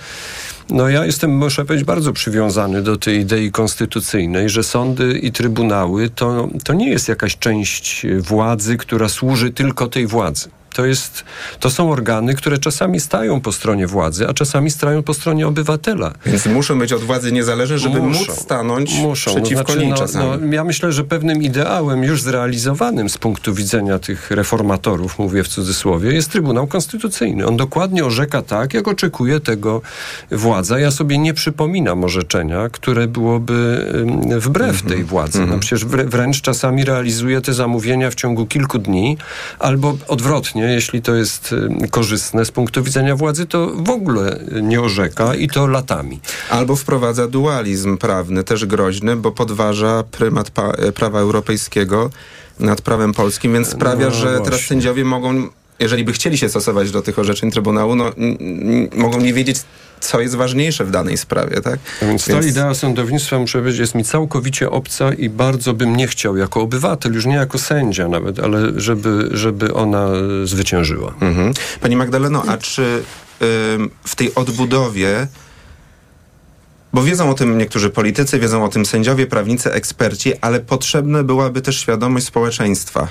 [0.70, 6.10] No ja jestem, muszę powiedzieć, bardzo przywiązany do tej idei konstytucyjnej, że sądy i trybunały
[6.10, 10.50] to, to nie jest jakaś część władzy, która służy tylko tej władzy.
[10.74, 11.24] To, jest,
[11.60, 16.12] to są organy, które czasami stają po stronie władzy, a czasami stają po stronie obywatela.
[16.26, 18.20] Więc muszą być od władzy niezależne, żeby Muszą.
[18.20, 19.30] móc stanąć Muszą.
[19.30, 20.46] przeciwko no, znaczy, niej no, czasami.
[20.46, 25.48] No, ja myślę, że pewnym ideałem już zrealizowanym z punktu widzenia tych reformatorów, mówię w
[25.48, 27.46] cudzysłowie, jest Trybunał Konstytucyjny.
[27.46, 29.82] On dokładnie orzeka tak, jak oczekuje tego
[30.30, 30.78] władza.
[30.78, 33.86] Ja sobie nie przypominam orzeczenia, które byłoby
[34.38, 35.46] wbrew tej władzy.
[35.46, 39.16] No, przecież wrę- wręcz czasami realizuje te zamówienia w ciągu kilku dni,
[39.58, 44.80] albo odwrotnie, jeśli to jest ym, korzystne z punktu widzenia władzy, to w ogóle nie
[44.80, 46.20] orzeka i to latami.
[46.50, 50.50] Albo wprowadza dualizm prawny, też groźny, bo podważa prymat
[50.94, 52.10] prawa europejskiego
[52.60, 54.58] nad prawem polskim, więc sprawia, No że teraz właśnie.
[54.66, 55.48] sędziowie mogą,
[55.80, 58.10] jeżeli by chcieli się stosować do tych orzeczeń Trybunału, no,
[58.96, 59.58] mogą nie wiedzieć,
[60.00, 61.80] co jest ważniejsze w danej sprawie, tak?
[62.02, 66.36] Więc ta idea sądownictwa, muszę powiedzieć, jest mi całkowicie obca i bardzo bym nie chciał
[66.36, 70.08] jako obywatel, już nie jako sędzia nawet, ale żeby, żeby ona
[70.44, 71.14] zwyciężyła.
[71.20, 71.52] Mhm.
[71.80, 73.02] Pani Magdaleno, a czy
[73.74, 75.26] ym, w tej odbudowie,
[76.92, 81.62] bo wiedzą o tym niektórzy politycy, wiedzą o tym sędziowie, prawnicy, eksperci, ale potrzebna byłaby
[81.62, 83.08] też świadomość społeczeństwa.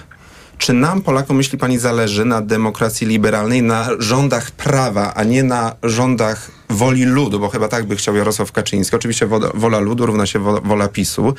[0.60, 5.76] Czy nam, Polakom, myśli pani, zależy na demokracji liberalnej, na rządach prawa, a nie na
[5.84, 8.95] rządach woli ludu, bo chyba tak by chciał Jarosław Kaczyński.
[8.95, 11.34] Oczywiście wola, ludu równa się wola, wola PiSu.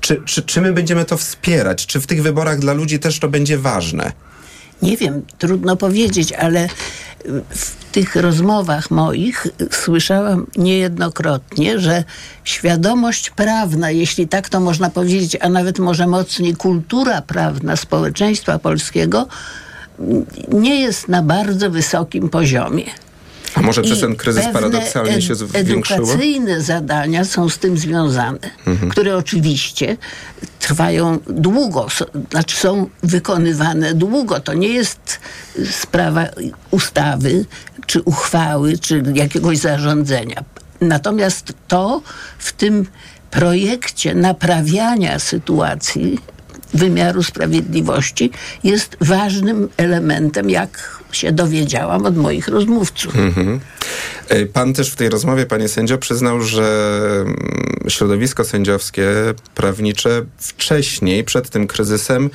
[0.00, 1.86] Czy, czy, czy my będziemy to wspierać?
[1.86, 4.12] Czy w tych wyborach dla ludzi też to będzie ważne?
[4.82, 6.68] Nie wiem, trudno powiedzieć, ale
[7.50, 12.04] w tych rozmowach moich słyszałam niejednokrotnie, że
[12.44, 19.26] świadomość prawna, jeśli tak to można powiedzieć, a nawet może mocniej kultura prawna społeczeństwa polskiego,
[20.48, 22.84] nie jest na bardzo wysokim poziomie.
[23.56, 25.98] A może przez ten kryzys paradoksalnie się zwiększyło?
[25.98, 28.90] Edukacyjne zadania są z tym związane, Mhm.
[28.90, 29.96] które oczywiście
[30.58, 31.86] trwają długo,
[32.30, 34.40] znaczy są wykonywane długo.
[34.40, 35.20] To nie jest
[35.70, 36.24] sprawa
[36.70, 37.44] ustawy,
[37.86, 40.44] czy uchwały, czy jakiegoś zarządzenia.
[40.80, 42.02] Natomiast to
[42.38, 42.86] w tym
[43.30, 46.18] projekcie naprawiania sytuacji
[46.74, 48.30] wymiaru sprawiedliwości
[48.64, 53.16] jest ważnym elementem, jak się dowiedziałam od moich rozmówców.
[53.16, 53.60] Mhm.
[54.28, 57.36] E, Pan też w tej rozmowie, panie sędzio, przyznał, że mm,
[57.88, 59.08] środowisko sędziowskie,
[59.54, 62.30] prawnicze wcześniej, przed tym kryzysem,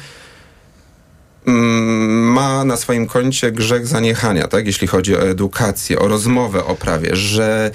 [1.47, 4.65] mm, ma na swoim koncie grzech zaniechania, tak?
[4.65, 7.71] jeśli chodzi o edukację, o rozmowę o prawie, że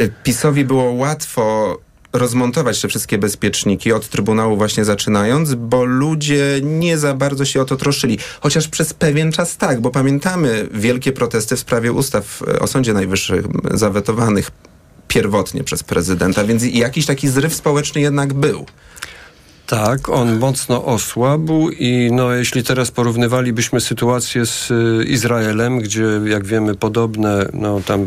[0.00, 1.78] y, PiSowi było łatwo
[2.12, 7.64] rozmontować te wszystkie bezpieczniki od Trybunału właśnie zaczynając, bo ludzie nie za bardzo się o
[7.64, 8.18] to troszczyli.
[8.40, 12.92] Chociaż przez pewien czas tak, bo pamiętamy wielkie protesty w sprawie ustaw e, o Sądzie
[12.92, 14.50] Najwyższym zawetowanych
[15.08, 18.66] pierwotnie przez prezydenta, więc jakiś taki zryw społeczny jednak był.
[19.68, 26.46] Tak, on mocno osłabł i no, jeśli teraz porównywalibyśmy sytuację z y, Izraelem, gdzie jak
[26.46, 28.06] wiemy podobne, no tam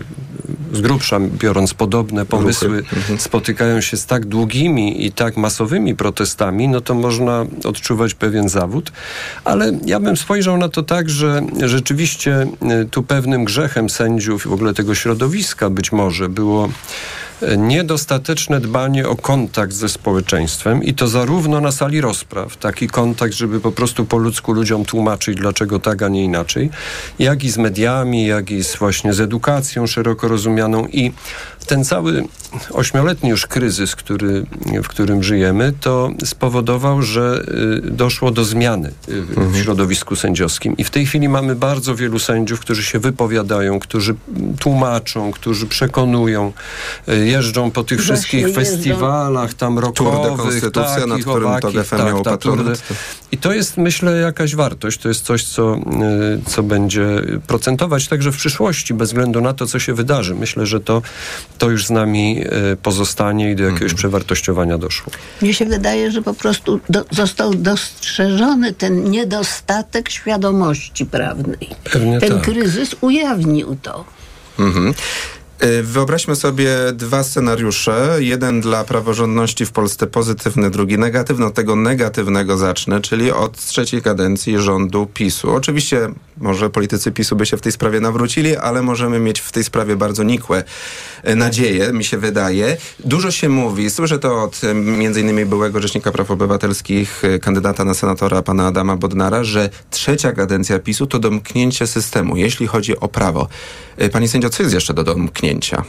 [0.74, 2.84] z grubsza biorąc podobne pomysły
[3.18, 8.92] spotykają się z tak długimi i tak masowymi protestami, no to można odczuwać pewien zawód.
[9.44, 12.48] Ale ja bym spojrzał na to tak, że rzeczywiście
[12.82, 16.70] y, tu pewnym grzechem sędziów i w ogóle tego środowiska być może było
[17.58, 23.60] niedostateczne dbanie o kontakt ze społeczeństwem i to zarówno na sali rozpraw, taki kontakt, żeby
[23.60, 26.70] po prostu po ludzku ludziom tłumaczyć, dlaczego tak, a nie inaczej,
[27.20, 31.12] jak i z mediami, jak i z właśnie z edukacją szeroko rozumianą i
[31.66, 32.24] ten cały
[32.72, 34.46] ośmioletni już kryzys, który,
[34.84, 37.44] w którym żyjemy, to spowodował, że
[37.88, 38.92] y, doszło do zmiany
[39.38, 40.78] w środowisku sędziowskim.
[40.78, 44.16] I w tej chwili mamy bardzo wielu sędziów, którzy się wypowiadają, którzy
[44.60, 46.54] tłumaczą, którzy przekonują,
[47.10, 48.62] y, jeżdżą po tych Właśnie wszystkich jeżdżą.
[48.62, 52.38] festiwalach tam rokowych, takich, nad którym owakich, TOG FM tak, miało ta.
[53.32, 55.00] I to jest, myślę, jakaś wartość.
[55.00, 57.06] To jest coś, co, y, co będzie
[57.48, 60.36] procentować także w przyszłości, bez względu na to, co się wydarzy.
[60.36, 61.02] Myślę, że to,
[61.58, 65.14] to już z nami y, pozostanie i do jakiegoś przewartościowania doszło.
[65.42, 71.70] Mnie się wydaje, że po prostu do, został dostrzeżony ten niedostatek świadomości prawnej.
[71.84, 72.42] Pewnie ten tak.
[72.42, 74.06] kryzys ujawnił to.
[74.60, 74.94] Mhm.
[75.64, 78.18] Y, Wyobraźmy sobie dwa scenariusze.
[78.20, 81.46] Jeden dla praworządności w Polsce pozytywny, drugi negatywny.
[81.46, 85.52] Od tego negatywnego zacznę, czyli od trzeciej kadencji rządu PiSu.
[85.52, 89.64] Oczywiście może politycy PiSu by się w tej sprawie nawrócili, ale możemy mieć w tej
[89.64, 90.64] sprawie bardzo nikłe
[91.30, 92.78] y, nadzieje, mi się wydaje.
[93.00, 98.42] Dużo się mówi, słyszę to od między innymi byłego Rzecznika Praw Obywatelskich, kandydata na senatora
[98.42, 103.48] pana Adama Bodnara, że trzecia kadencja PiSu to domknięcie systemu, jeśli chodzi o prawo.
[104.12, 105.51] Pani sędzio, co jest jeszcze do domknięcia?
[105.52, 105.84] pamięcia.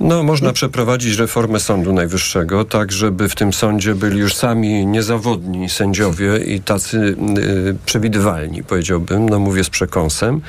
[0.00, 5.68] No, można przeprowadzić reformę Sądu Najwyższego, tak żeby w tym sądzie byli już sami niezawodni
[5.68, 10.40] sędziowie i tacy y, przewidywalni, powiedziałbym, no mówię z przekąsem.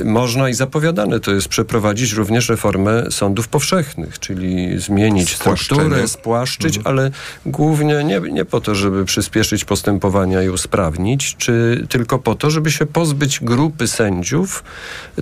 [0.00, 6.80] Y, można i zapowiadane to jest przeprowadzić również reformę sądów powszechnych, czyli zmienić strukturę, spłaszczyć,
[6.84, 7.10] ale
[7.46, 12.70] głównie nie, nie po to, żeby przyspieszyć postępowania i usprawnić, czy tylko po to, żeby
[12.70, 14.64] się pozbyć grupy sędziów,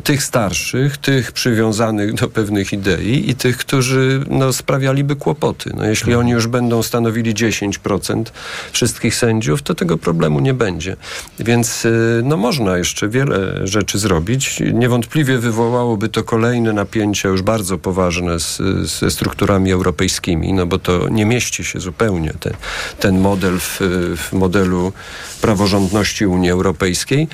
[0.04, 5.70] tych starszych, tych przywiązanych do pewnych idei i tych, którzy no, sprawialiby kłopoty.
[5.76, 8.24] No, jeśli oni już będą stanowili 10%
[8.72, 10.96] wszystkich sędziów, to tego problemu nie będzie.
[11.38, 14.60] Więc y, no, można jeszcze wiele rzeczy zrobić.
[14.72, 18.62] Niewątpliwie wywołałoby to kolejne napięcia już bardzo poważne z,
[19.00, 22.52] ze strukturami europejskimi, no bo to nie mieści się zupełnie ten,
[23.00, 23.80] ten model w,
[24.16, 24.92] w modelu
[25.40, 27.28] praworządności Unii Europejskiej.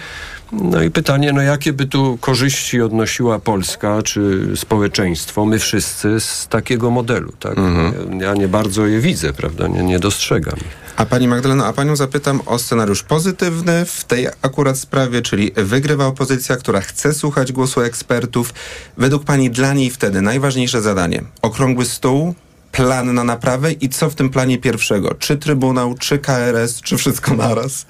[0.53, 6.49] No i pytanie, no jakie by tu korzyści odnosiła Polska czy społeczeństwo, my wszyscy z
[6.49, 7.57] takiego modelu, tak?
[7.57, 9.69] Ja, ja nie bardzo je widzę, prawda?
[9.69, 10.57] Nie, nie dostrzegam.
[10.97, 16.07] A pani Magdaleno, a panią zapytam o scenariusz pozytywny w tej akurat sprawie, czyli wygrywa
[16.07, 18.55] opozycja, która chce słuchać głosu ekspertów.
[18.97, 21.23] Według pani dla niej wtedy najważniejsze zadanie?
[21.43, 22.35] Okrągły stół,
[22.73, 25.15] plan na naprawę i co w tym planie pierwszego?
[25.15, 27.87] Czy Trybunał, czy KRS, czy wszystko naraz?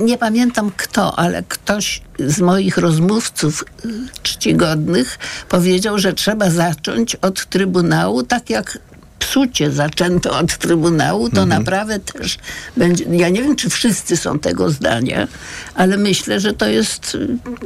[0.00, 3.88] Nie pamiętam kto, ale ktoś z moich rozmówców y,
[4.22, 8.78] czcigodnych powiedział, że trzeba zacząć od Trybunału, tak jak
[9.18, 12.38] psucie zaczęto od Trybunału, to naprawę też
[12.76, 13.04] będzie.
[13.04, 15.28] Ja nie wiem, czy wszyscy są tego zdania,
[15.74, 17.14] ale myślę, że to jest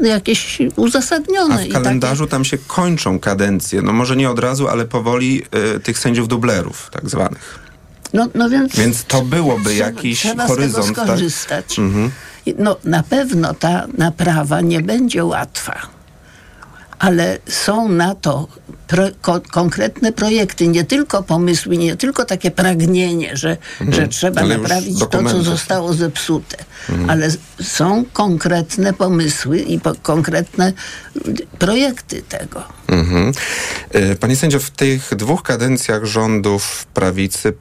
[0.03, 1.55] y, jakieś uzasadnione.
[1.55, 3.83] A w i takie- kalendarzu tam się kończą kadencje.
[3.83, 5.43] No może nie od razu, ale powoli
[5.77, 7.68] y, tych sędziów dublerów tak zwanych.
[8.13, 10.85] No, no więc, Więc to byłoby trzeba, jakiś trzeba horyzont.
[10.85, 11.07] z tego tak?
[11.07, 11.79] skorzystać.
[11.79, 12.11] Mhm.
[12.59, 15.75] No, na pewno ta naprawa nie będzie łatwa,
[16.99, 18.49] ale są na to
[18.87, 23.93] pro, ko, konkretne projekty, nie tylko pomysły, nie tylko takie pragnienie, że, Mhm.
[24.01, 26.57] że trzeba Ale naprawić to, co zostało zepsute,
[26.89, 27.11] Mhm.
[27.11, 27.29] ale
[27.63, 30.73] są konkretne pomysły i po, konkretne
[31.59, 32.63] projekty tego.
[32.89, 33.33] Mhm.
[33.95, 37.53] Y, Panie sędzio, w tych dwóch kadencjach rządów prawicy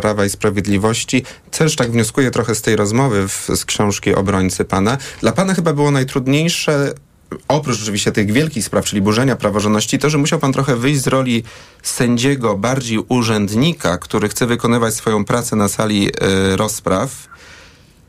[0.00, 1.22] Prawa i Sprawiedliwości.
[1.50, 4.98] Też tak wnioskuję trochę z tej rozmowy w, z książki obrońcy pana.
[5.20, 6.94] Dla pana chyba było najtrudniejsze,
[7.48, 11.06] oprócz oczywiście tych wielkich spraw, czyli burzenia praworządności, to, że musiał pan trochę wyjść z
[11.06, 11.42] roli
[11.82, 17.10] sędziego, bardziej urzędnika, który chce wykonywać swoją pracę na sali y, rozpraw,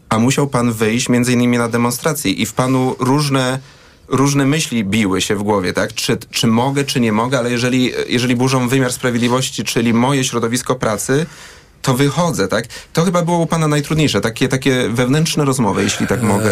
[0.10, 3.60] a musiał pan wyjść między innymi na demonstrację i w panu różne
[4.08, 5.94] różne myśli biły się w głowie, tak?
[5.94, 10.76] Czy, czy mogę, czy nie mogę, ale jeżeli, jeżeli burzą wymiar sprawiedliwości, czyli moje środowisko
[10.76, 11.26] pracy,
[11.82, 12.66] to wychodzę, tak?
[12.94, 16.50] To chyba było u pana najtrudniejsze, takie, takie wewnętrzne rozmowy, jeśli tak mogę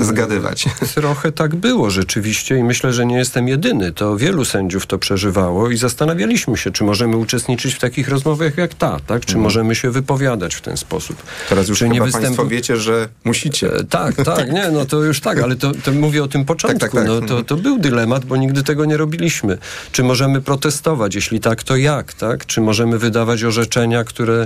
[0.00, 0.64] e, zgadywać.
[0.94, 3.92] Trochę tak było rzeczywiście i myślę, że nie jestem jedyny.
[3.92, 8.74] To wielu sędziów to przeżywało i zastanawialiśmy się, czy możemy uczestniczyć w takich rozmowach jak
[8.74, 9.24] ta, tak?
[9.24, 11.16] Czy możemy się wypowiadać w ten sposób.
[11.20, 11.36] Mhm.
[11.48, 13.74] Teraz już czy chyba występu- państwo wiecie, że musicie.
[13.76, 16.78] E, Tak, tak, nie, no to już tak, ale to, to mówię o tym początku.
[16.80, 17.08] Tak, tak, tak.
[17.08, 19.58] No, to, to był dylemat, bo nigdy tego nie robiliśmy.
[19.92, 21.14] Czy możemy protestować?
[21.14, 22.46] Jeśli tak, to jak, tak?
[22.46, 24.41] Czy możemy wydawać orzeczenia, które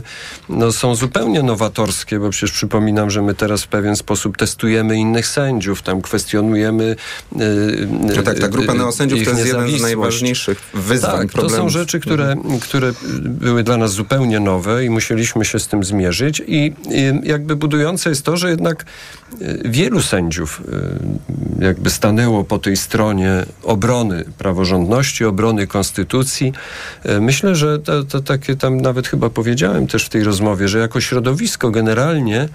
[0.48, 5.26] no, są zupełnie nowatorskie, bo przecież przypominam, że my teraz w pewien sposób testujemy innych
[5.26, 6.96] sędziów, tam kwestionujemy.
[8.16, 11.56] No tak, ta grupa neosędziów to jest jeden z najważniejszych wyzwań, tak, problemów.
[11.56, 12.61] To są rzeczy, które, Mhm.
[12.61, 16.42] które były dla nas zupełnie nowe i musieliśmy się z tym zmierzyć.
[16.46, 16.72] I,
[17.22, 18.85] jakby budujące jest to, że jednak
[19.64, 20.62] wielu sędziów
[21.59, 26.52] jakby stanęło po tej stronie obrony praworządności, obrony konstytucji.
[27.20, 31.01] Myślę, że to, to takie tam nawet chyba powiedziałem też w tej rozmowie, że jako
[31.01, 32.49] środowisko generalnie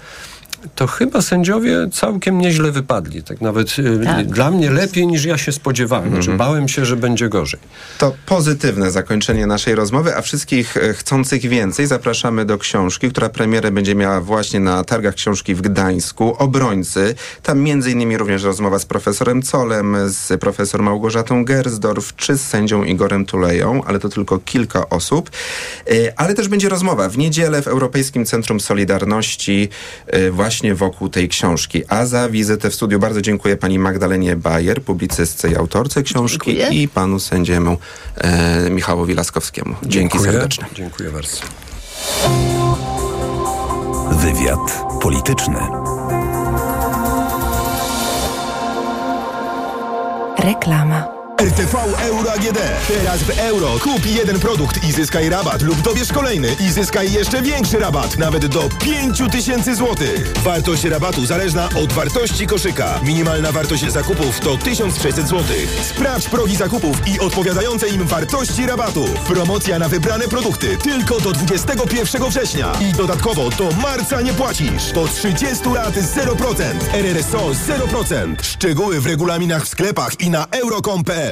[0.74, 3.22] to chyba sędziowie całkiem nieźle wypadli.
[3.22, 4.26] Tak nawet y, Tak.
[4.26, 6.08] dla mnie lepiej niż ja się spodziewałem.
[6.08, 6.38] Znaczy, Mhm.
[6.38, 7.60] bałem się, że będzie gorzej.
[7.98, 13.70] To pozytywne zakończenie naszej rozmowy, a wszystkich e, chcących więcej zapraszamy do książki, która premierę
[13.70, 16.36] będzie miała właśnie na targach książki w Gdańsku.
[16.38, 17.14] Obrońcy.
[17.42, 22.84] Tam między innymi również rozmowa z profesorem Colem, z profesor Małgorzatą Gersdorf, czy z sędzią
[22.84, 25.30] Igorem Tuleją, ale to tylko kilka osób.
[25.90, 29.68] E, Ale też będzie rozmowa w niedzielę w Europejskim Centrum Solidarności
[30.06, 31.82] e, właśnie wokół tej książki.
[31.88, 36.82] A za wizytę w studiu bardzo dziękuję pani Magdalenie Bajer, publicystce i autorce książki Dziękuję.
[36.82, 37.78] i panu sędziemu
[38.16, 39.74] e, Michałowi Laskowskiemu.
[39.82, 40.32] Dzięki Dziękuję.
[40.32, 40.66] serdeczne.
[40.74, 41.38] Dziękuję bardzo.
[44.10, 45.60] Wywiad polityczny.
[50.38, 51.21] Reklama.
[51.42, 52.58] RTV Euro AGD.
[52.88, 57.42] Teraz w euro kup jeden produkt i zyskaj rabat lub dobierz kolejny i zyskaj jeszcze
[57.42, 59.96] większy rabat, nawet do 5000 zł.
[60.44, 63.00] Wartość rabatu zależna od wartości koszyka.
[63.04, 65.44] Minimalna wartość zakupów to 1600 zł.
[65.82, 69.04] Sprawdź progi zakupów i odpowiadające im wartości rabatu.
[69.26, 72.72] Promocja na wybrane produkty tylko do 21 września.
[72.80, 74.92] I dodatkowo do marca nie płacisz.
[74.92, 76.64] Do 30 lat 0%.
[76.92, 78.42] RRSO 0%.
[78.42, 81.31] Szczegóły w regulaminach w sklepach i na euro.com.pl.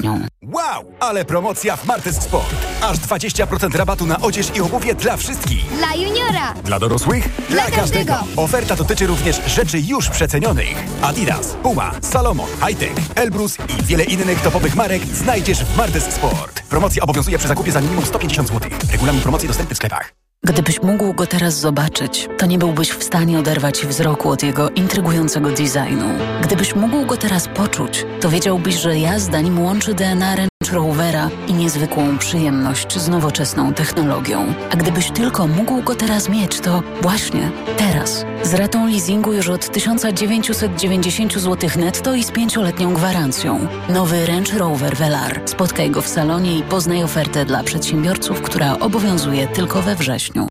[0.41, 2.55] Wow, ale promocja w Martes Sport.
[2.81, 5.77] Aż 20% rabatu na odzież i obuwie dla wszystkich.
[5.77, 6.53] Dla juniora!
[6.63, 7.29] Dla dorosłych?
[7.49, 8.13] Dla każdego.
[8.35, 10.75] Oferta dotyczy również rzeczy już przecenionych.
[11.01, 16.61] Adidas, Puma, Salomon, Hightech, Elbrus i wiele innych topowych marek znajdziesz w Martes Sport.
[16.69, 18.71] Promocja obowiązuje przy zakupie za minimum 150 zł.
[18.91, 20.20] Regulamin promocji dostępny w sklepach.
[20.45, 25.49] Gdybyś mógł go teraz zobaczyć, to nie byłbyś w stanie oderwać wzroku od jego intrygującego
[25.49, 26.05] designu.
[26.43, 32.17] Gdybyś mógł go teraz poczuć, to wiedziałbyś, że jazda nim łączy DNA Rovera i niezwykłą
[32.17, 34.53] przyjemność z nowoczesną technologią.
[34.71, 38.25] A gdybyś tylko mógł go teraz mieć, to właśnie teraz.
[38.43, 43.67] Z ratą leasingu już od 1990 zł netto i z pięcioletnią gwarancją.
[43.89, 45.41] Nowy Range Rover Velar.
[45.45, 50.50] Spotkaj go w salonie i poznaj ofertę dla przedsiębiorców, która obowiązuje tylko we wrześniu.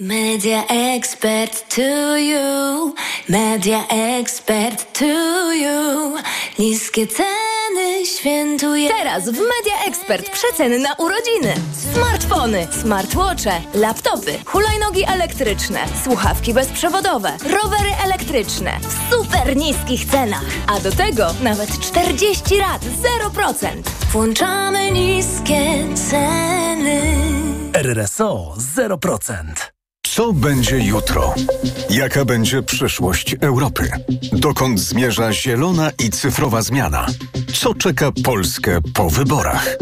[0.00, 2.94] Media expert to you,
[3.28, 6.16] media expert to you.
[6.58, 8.88] Niskie ceny świętuje.
[8.88, 11.54] Teraz w Media Expert przeceny na urodziny.
[11.94, 20.46] Smartfony, smartwatche, laptopy, hulajnogi elektryczne, słuchawki bezprzewodowe, rowery elektryczne w super niskich cenach.
[20.66, 22.82] A do tego nawet 40 lat
[23.32, 23.66] 0%.
[24.12, 27.02] Włączamy niskie ceny.
[27.72, 29.70] RRSO 0%.
[30.20, 31.34] Co będzie jutro?
[31.90, 33.90] Jaka będzie przyszłość Europy?
[34.32, 37.06] Dokąd zmierza zielona i cyfrowa zmiana?
[37.54, 39.76] Co czeka Polskę po wyborach?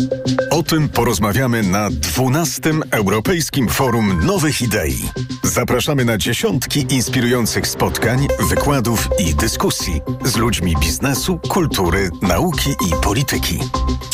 [0.50, 2.70] O tym porozmawiamy na 12.
[2.90, 5.08] Europejskim Forum Nowych Idei.
[5.42, 13.58] Zapraszamy na dziesiątki inspirujących spotkań, wykładów i dyskusji z ludźmi biznesu, kultury, nauki i polityki.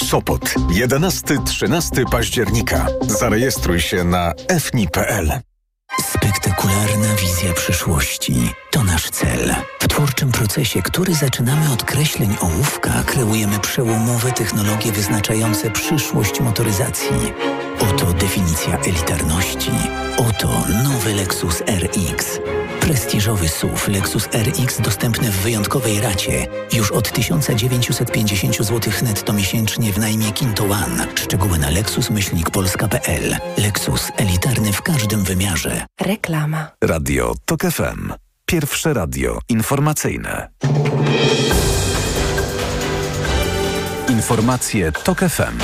[0.05, 2.87] Sopot 11-13 października.
[3.07, 5.54] Zarejestruj się na fni.pl.
[6.01, 9.55] Spektakularna wizja przyszłości to nasz cel.
[9.81, 17.33] W twórczym procesie, który zaczynamy od kreśleń ołówka, kreujemy przełomowe technologie wyznaczające przyszłość motoryzacji.
[17.81, 19.71] Oto definicja elitarności.
[20.17, 20.49] Oto
[20.85, 22.41] nowy Lexus RX.
[22.85, 26.47] Prestiżowy SUV Lexus RX dostępny w wyjątkowej racie.
[26.73, 31.07] Już od 1950 zł netto miesięcznie w najmie Kinto One.
[31.15, 33.37] Szczegóły na lexus-polska.pl.
[33.59, 35.87] Lexus elitarny w każdym wymiarze.
[36.01, 36.71] Reklama.
[36.85, 38.13] Radio TOK FM.
[38.47, 40.49] Pierwsze radio informacyjne.
[44.09, 45.59] Informacje TOK FM.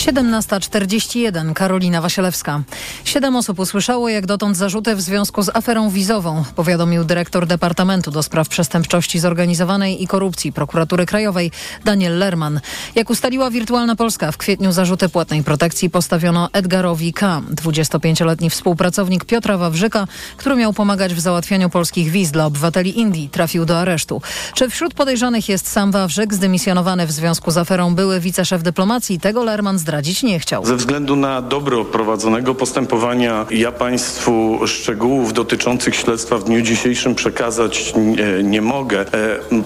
[0.00, 1.52] 17.41.
[1.52, 2.62] Karolina Wasielewska.
[3.04, 8.22] Siedem osób usłyszało jak dotąd zarzuty w związku z aferą wizową, powiadomił dyrektor Departamentu do
[8.22, 11.50] Spraw Przestępczości Zorganizowanej i Korupcji Prokuratury Krajowej
[11.84, 12.60] Daniel Lerman.
[12.94, 19.58] Jak ustaliła Wirtualna Polska, w kwietniu zarzuty płatnej protekcji postawiono Edgarowi K., 25-letni współpracownik Piotra
[19.58, 24.22] Wawrzyka, który miał pomagać w załatwianiu polskich wiz dla obywateli Indii, trafił do aresztu.
[24.54, 29.20] Czy wśród podejrzanych jest sam Wawrzyk, zdymisjonowany w związku z aferą były wiceszef dyplomacji?
[29.20, 30.66] Tego Lerman zdradzić nie chciał.
[30.66, 37.92] Ze względu na dobro prowadzonego postępowania ja Państwu szczegółów dotyczących śledztwa w dniu dzisiejszym przekazać
[37.96, 39.00] nie, nie mogę.
[39.00, 39.06] E,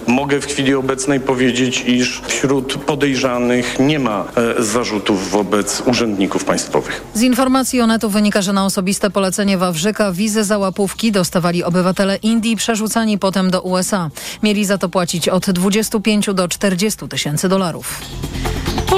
[0.06, 4.24] mogę w chwili obecnej powiedzieć, iż wśród podejrzanych nie ma
[4.58, 7.04] e, zarzutów wobec urzędników państwowych.
[7.14, 12.56] Z informacji Onetu wynika, że na osobiste polecenie Wawrzyka wizy za łapówki dostawali obywatele Indii
[12.56, 14.10] przerzucani potem do USA.
[14.42, 18.00] Mieli za to płacić od 25 do 40 tysięcy dolarów.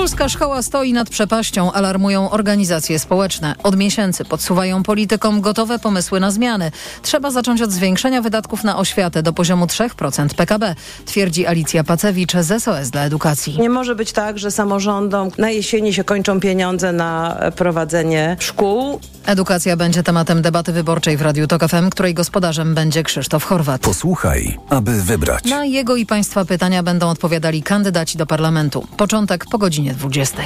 [0.06, 3.54] Polska szkoła stoi nad przepaścią, alarmują organizacje społeczne.
[3.62, 6.70] Od miesięcy podsuwają politykom gotowe pomysły na zmiany.
[7.02, 12.62] Trzeba zacząć od zwiększenia wydatków na oświatę do poziomu 3% PKB, twierdzi Alicja Pacewicz z
[12.62, 13.58] SOS dla Edukacji.
[13.60, 19.00] Nie może być tak, że samorządom na jesieni się kończą pieniądze na prowadzenie szkół.
[19.26, 23.80] Edukacja będzie tematem debaty wyborczej w Radiu Tok FM, której gospodarzem będzie Krzysztof Chorwat.
[23.80, 25.44] Posłuchaj, aby wybrać.
[25.44, 28.86] Na jego i Państwa pytania będą odpowiadali kandydaci do parlamentu.
[28.96, 30.42] Początek po godzinie 20.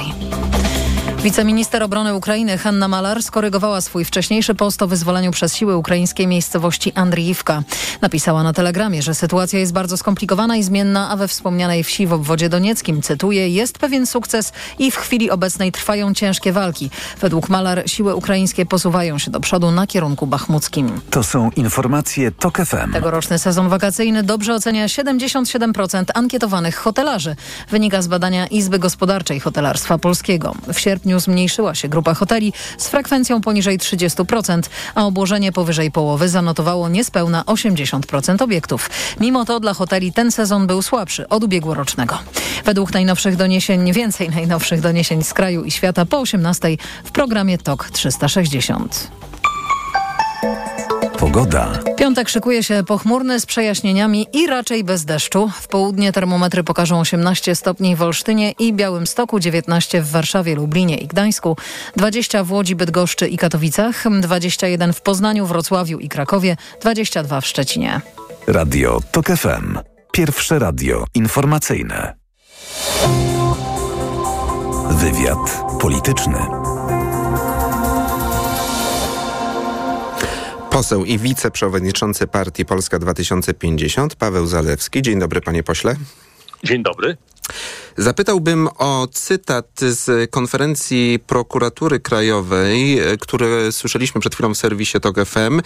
[0.51, 0.80] Thank you.
[1.23, 6.91] Wiceminister obrony Ukrainy Hanna Malar skorygowała swój wcześniejszy post o wyzwoleniu przez siły ukraińskiej miejscowości
[6.95, 7.63] Andriivka.
[8.01, 12.13] Napisała na telegramie, że sytuacja jest bardzo skomplikowana i zmienna, a we wspomnianej wsi w
[12.13, 16.89] obwodzie donieckim, cytuję, jest pewien sukces i w chwili obecnej trwają ciężkie walki.
[17.19, 21.01] Według Malar siły ukraińskie posuwają się do przodu na kierunku bachmuckim.
[21.09, 22.93] To są informacje TOK FM.
[22.93, 27.35] Tegoroczny sezon wakacyjny dobrze ocenia 77% ankietowanych hotelarzy.
[27.69, 30.55] Wynika z badania Izby Gospodarczej Hotelarstwa Polskiego.
[30.73, 34.61] W sierpniu zmniejszyła się grupa hoteli z frekwencją poniżej 30%,
[34.95, 38.89] a obłożenie powyżej połowy zanotowało niespełna 80% obiektów.
[39.19, 42.19] Mimo to dla hoteli ten sezon był słabszy od ubiegłorocznego.
[42.65, 46.67] Według najnowszych doniesień, więcej najnowszych doniesień z kraju i świata po 18
[47.03, 49.11] w programie TOK 360.
[51.21, 51.79] Pogoda.
[51.97, 55.51] Piątek szykuje się pochmurny z przejaśnieniami i raczej bez deszczu.
[55.61, 61.07] W południe termometry pokażą 18 stopni w Olsztynie i Białymstoku, 19 w Warszawie, Lublinie i
[61.07, 61.57] Gdańsku,
[61.95, 68.01] 20 w Łodzi, Bydgoszczy i Katowicach, 21 w Poznaniu, Wrocławiu i Krakowie, 22 w Szczecinie.
[68.47, 69.79] Radio TOK FM.
[70.11, 72.15] Pierwsze radio informacyjne.
[74.89, 76.60] Wywiad polityczny.
[80.71, 85.01] Poseł i wiceprzewodniczący partii Polska 2050 Paweł Zalewski.
[85.01, 85.95] Dzień dobry panie pośle.
[86.63, 87.17] Dzień dobry.
[87.97, 95.61] Zapytałbym o cytat z konferencji prokuratury krajowej, który słyszeliśmy przed chwilą w serwisie TOK FM,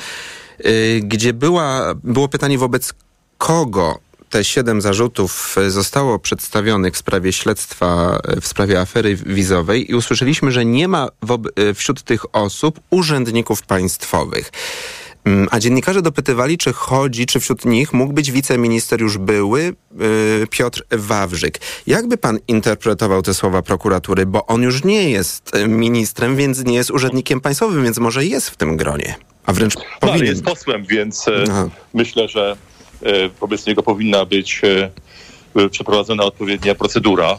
[1.01, 2.93] gdzie była, było pytanie wobec
[3.37, 3.99] kogo
[4.29, 10.65] te siedem zarzutów zostało przedstawionych w sprawie śledztwa w sprawie afery wizowej i usłyszeliśmy, że
[10.65, 11.09] nie ma
[11.75, 14.51] wśród tych osób urzędników państwowych.
[15.51, 19.73] A dziennikarze dopytywali, czy chodzi, czy wśród nich mógł być wiceminister już były
[20.49, 21.59] Piotr Wawrzyk.
[21.87, 26.91] Jakby pan interpretował te słowa prokuratury, bo on już nie jest ministrem, więc nie jest
[26.91, 29.15] urzędnikiem państwowym, więc może jest w tym gronie,
[29.45, 30.25] a wręcz no, powinien.
[30.25, 31.69] jest posłem, więc Aha.
[31.93, 32.74] myślę, że e,
[33.41, 37.37] wobec niego powinna być e, przeprowadzona odpowiednia procedura,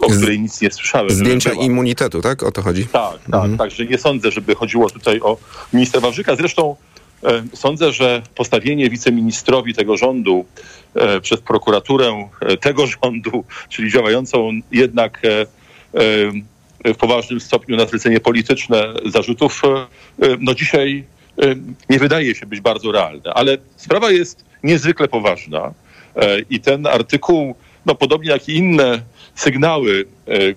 [0.00, 1.10] o której nic nie słyszałem.
[1.10, 2.42] Zdjęcia immunitetu, tak?
[2.42, 2.86] O to chodzi?
[2.86, 3.34] Tak, tak.
[3.34, 3.58] Mhm.
[3.58, 5.36] Także nie sądzę, żeby chodziło tutaj o
[5.72, 6.36] ministra Wawrzyka.
[6.36, 6.76] Zresztą
[7.24, 10.44] e, sądzę, że postawienie wiceministrowi tego rządu
[10.94, 15.22] e, przez prokuraturę e, tego rządu, czyli działającą jednak
[16.84, 19.62] w poważnym stopniu na zlecenie polityczne zarzutów,
[20.40, 21.04] no dzisiaj
[21.90, 23.34] nie wydaje się być bardzo realne.
[23.34, 25.74] Ale sprawa jest niezwykle poważna.
[26.50, 27.54] I ten artykuł,
[27.86, 29.02] no podobnie jak i inne
[29.34, 30.04] sygnały,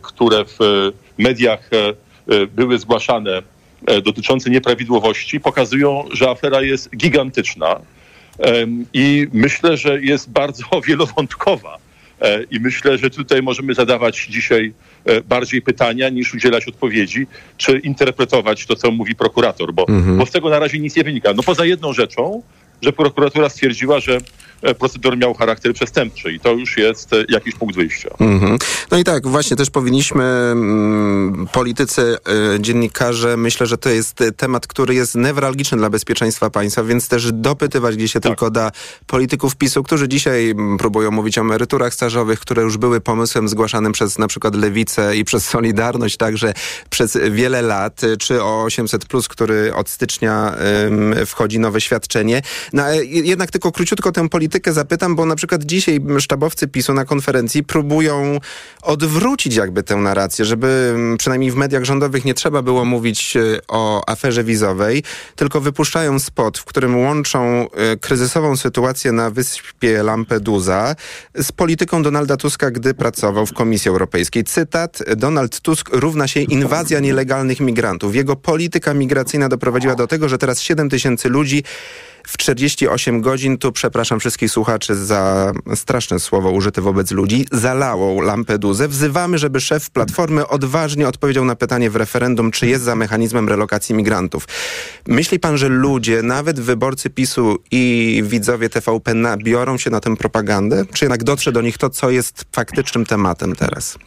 [0.02, 1.70] które w mediach
[2.56, 3.42] były zgłaszane
[4.04, 7.80] dotyczące nieprawidłowości, pokazują, że afera jest gigantyczna
[8.94, 11.78] i myślę, że jest bardzo wielowątkowa.
[12.52, 14.74] I myślę, że tutaj możemy zadawać dzisiaj
[15.28, 17.28] bardziej pytania niż udzielać odpowiedzi,
[17.58, 20.18] czy interpretować to, co mówi prokurator, bo, Mhm.
[20.18, 21.34] bo z tego na razie nic nie wynika.
[21.34, 22.42] No poza jedną rzeczą,
[22.82, 24.20] że prokuratura stwierdziła, że e,
[24.80, 28.10] proceder miał charakter przestępczy i to już jest e, jakiś punkt wyjścia.
[28.20, 28.58] Mhm.
[28.92, 32.18] No i tak, właśnie też powinniśmy, mm, politycy,
[32.56, 37.08] y, dziennikarze, myślę, że to jest y, temat, który jest newralgiczny dla bezpieczeństwa państwa, więc
[37.08, 38.72] też dopytywać, gdzie się tylko da
[39.08, 43.92] polityków PiSu, którzy dzisiaj mm, próbują mówić o emeryturach stażowych, które już były pomysłem zgłaszanym
[43.92, 46.54] przez na przykład Lewicę i przez Solidarność także
[46.90, 50.54] przez wiele lat, y, czy o 800+, plus, który od stycznia
[50.88, 52.42] ym, wchodzi nowe świadczenie.
[52.74, 57.64] No, jednak tylko króciutko tę politykę zapytam, bo na przykład dzisiaj sztabowcy PiSu na konferencji
[57.64, 58.40] próbują
[58.82, 63.60] odwrócić jakby tę narrację, żeby mm, przynajmniej w mediach rządowych nie trzeba było mówić y,
[63.68, 65.04] o aferze wizowej,
[65.36, 70.96] tylko wypuszczają spot, w którym łączą y, kryzysową sytuację na wyspie Lampedusa
[71.36, 74.44] z polityką Donalda Tuska, gdy pracował w Komisji Europejskiej.
[74.44, 78.16] Cytat, Donald Tusk równa się inwazja nielegalnych migrantów.
[78.16, 81.64] Jego polityka migracyjna doprowadziła do tego, że teraz 7 tysięcy ludzi
[82.28, 88.88] w 48 godzin, tu przepraszam wszystkich słuchaczy za straszne słowo użyte wobec ludzi, zalało Lampedusę.
[88.88, 93.96] Wzywamy, żeby szef Platformy odważnie odpowiedział na pytanie w referendum, czy jest za mechanizmem relokacji
[93.96, 94.48] migrantów.
[95.08, 100.86] Myśli pan, że ludzie, nawet wyborcy PiSu i widzowie TVP nabiorą się na tę propagandę?
[100.94, 103.98] Czy jednak dotrze do nich to, co jest faktycznym tematem teraz?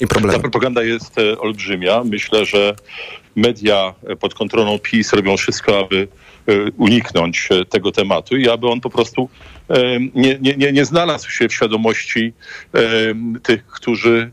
[0.00, 0.40] Ta problemem.
[0.40, 2.02] propaganda jest e, olbrzymia.
[2.04, 2.74] Myślę, że
[3.36, 6.08] media e, pod kontrolą PiS robią wszystko, aby
[6.76, 9.28] uniknąć e, tego tematu i aby on po prostu
[9.68, 12.32] e, nie, nie, nie, nie znalazł się w świadomości
[12.74, 12.80] e,
[13.42, 14.30] tych, którzy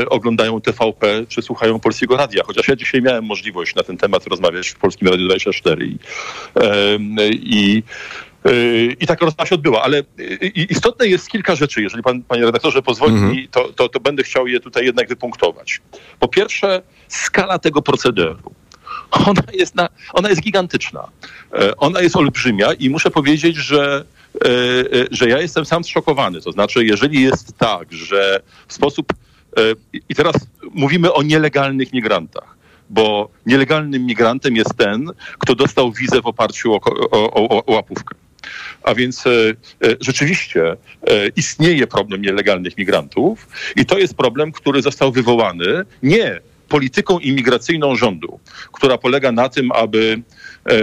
[0.00, 2.42] e, oglądają TVP czy słuchają Polskiego Radia.
[2.46, 5.98] Chociaż ja dzisiaj miałem możliwość na ten temat rozmawiać w Polskim Radiu 24 i,
[6.56, 7.82] e, i
[9.00, 10.02] I taka rozmowa się odbyła, ale
[10.54, 11.82] istotne jest kilka rzeczy.
[11.82, 15.80] Jeżeli pan, panie redaktorze, pozwoli mi, to, to, to będę chciał je tutaj jednak wypunktować.
[16.18, 18.54] Po pierwsze, skala tego procederu.
[19.26, 21.08] Ona jest, na, ona jest gigantyczna.
[21.52, 24.04] E, Ona jest olbrzymia i muszę powiedzieć, że,
[24.44, 26.40] e, e, że ja jestem sam zszokowany.
[26.40, 29.12] To znaczy, jeżeli jest tak, że w sposób.
[30.08, 30.36] I teraz
[30.70, 32.56] mówimy o nielegalnych migrantach
[32.90, 38.14] bo nielegalnym migrantem jest ten, kto dostał wizę w oparciu o, o, o, o łapówkę.
[38.82, 39.24] A więc
[40.00, 40.76] rzeczywiście
[41.36, 46.40] istnieje problem nielegalnych migrantów i to jest problem, który został wywołany nie
[46.72, 48.40] polityką imigracyjną rządu,
[48.72, 50.22] która polega na tym, aby
[50.66, 50.78] e, e,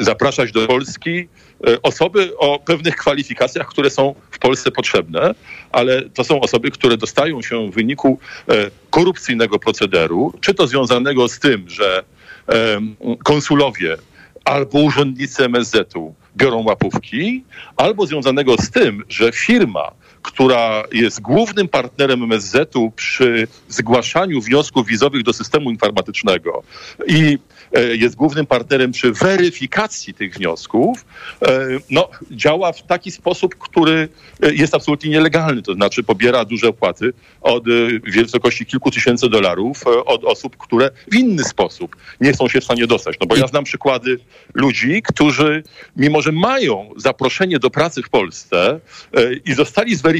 [0.00, 1.28] e, zapraszać do Polski
[1.66, 5.34] e, osoby o pewnych kwalifikacjach, które są w Polsce potrzebne,
[5.72, 8.18] ale to są osoby, które dostają się w wyniku
[8.48, 12.02] e, korupcyjnego procederu, czy to związanego z tym, że
[13.24, 13.96] konsulowie
[14.44, 17.44] albo urzędnicy MSZ-u biorą łapówki,
[17.76, 19.90] albo związanego z tym, że firma,
[20.28, 26.62] która jest głównym partnerem MSZ-u przy zgłaszaniu wniosków wizowych do systemu informatycznego
[27.06, 27.38] i
[27.72, 31.04] e, jest głównym partnerem przy weryfikacji tych wniosków,
[31.42, 34.08] e, no, działa w taki sposób, który
[34.42, 35.62] e, jest absolutnie nielegalny.
[35.62, 37.64] To znaczy pobiera duże opłaty od
[38.14, 42.86] wysokości kilku tysięcy dolarów od osób, które w inny sposób nie są się w stanie
[42.86, 43.16] dostać.
[43.20, 44.18] No bo ja znam przykłady
[44.54, 45.62] ludzi, którzy
[45.96, 48.80] mimo, że mają zaproszenie do pracy w Polsce
[49.44, 50.17] i zostali zweryfikowani,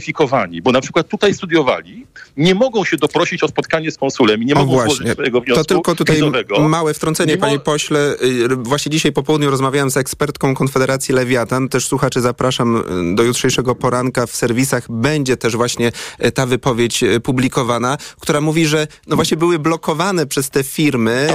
[0.62, 4.54] bo na przykład tutaj studiowali, nie mogą się doprosić o spotkanie z konsulem i nie
[4.54, 6.68] O mogą właśnie, złożyć swojego wniosku to tylko tutaj wizowego.
[6.68, 8.14] małe wtrącenie, Mimo- panie pośle.
[8.22, 11.68] Y, Właśnie dzisiaj po południu rozmawiałem z ekspertką Konfederacji Lewiatan.
[11.68, 14.84] Też słuchaczy zapraszam y, do jutrzejszego poranka w serwisach.
[14.92, 15.92] Będzie też właśnie
[16.24, 21.28] y, ta wypowiedź publikowana, która mówi, że no właśnie były blokowane przez te firmy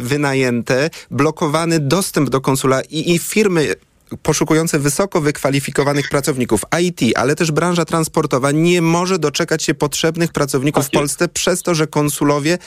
[0.00, 3.74] wynajęte, blokowany dostęp do konsula i, i firmy
[4.22, 10.86] poszukujące wysoko wykwalifikowanych pracowników IT, ale też branża transportowa nie może doczekać się potrzebnych pracowników
[10.86, 12.58] w Polsce przez to, że konsulowie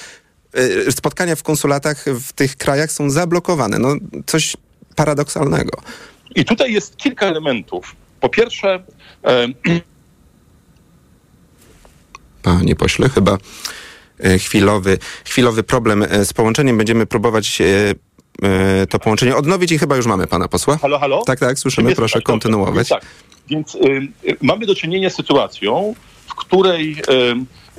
[0.58, 3.80] y, spotkania w konsulatach w tych krajach są zablokowane.
[3.80, 4.58] No coś
[4.96, 5.82] paradoksalnego.
[6.36, 7.96] I tutaj jest kilka elementów.
[8.20, 8.84] Po pierwsze,
[9.26, 9.48] e,
[12.42, 13.38] Panie pośle, chyba
[14.24, 16.78] e, chwilowy, chwilowy problem e, z połączeniem.
[16.78, 17.66] Będziemy próbować e,
[18.90, 20.78] to połączenie odnowić i chyba już mamy pana posła.
[20.78, 21.24] Halo, halo?
[21.26, 21.96] Tak, tak, słyszymy.
[21.96, 22.14] Proszę?
[22.14, 22.26] Dobrze.
[22.26, 22.76] kontynuować.
[22.76, 23.06] Więc tak,
[23.50, 23.80] więc y,
[24.30, 25.96] y, mamy do czynienia z sytuacją,
[26.28, 26.96] w której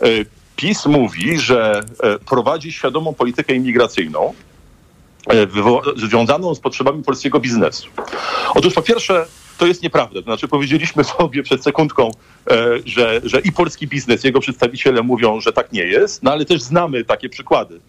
[0.03, 1.81] y, y, PiS mówi, że
[2.17, 4.35] y, prowadzi świadomą politykę imigracyjną
[5.33, 7.89] y, związaną z potrzebami polskiego biznesu.
[8.55, 9.27] Otóż po pierwsze,
[9.59, 10.21] to jest nieprawda.
[10.21, 12.11] To znaczy powiedzieliśmy sobie przed sekundką,
[12.51, 16.45] e, że, że i polski biznes, jego przedstawiciele mówią, że tak nie jest, no ale
[16.45, 17.81] też znamy takie przykłady.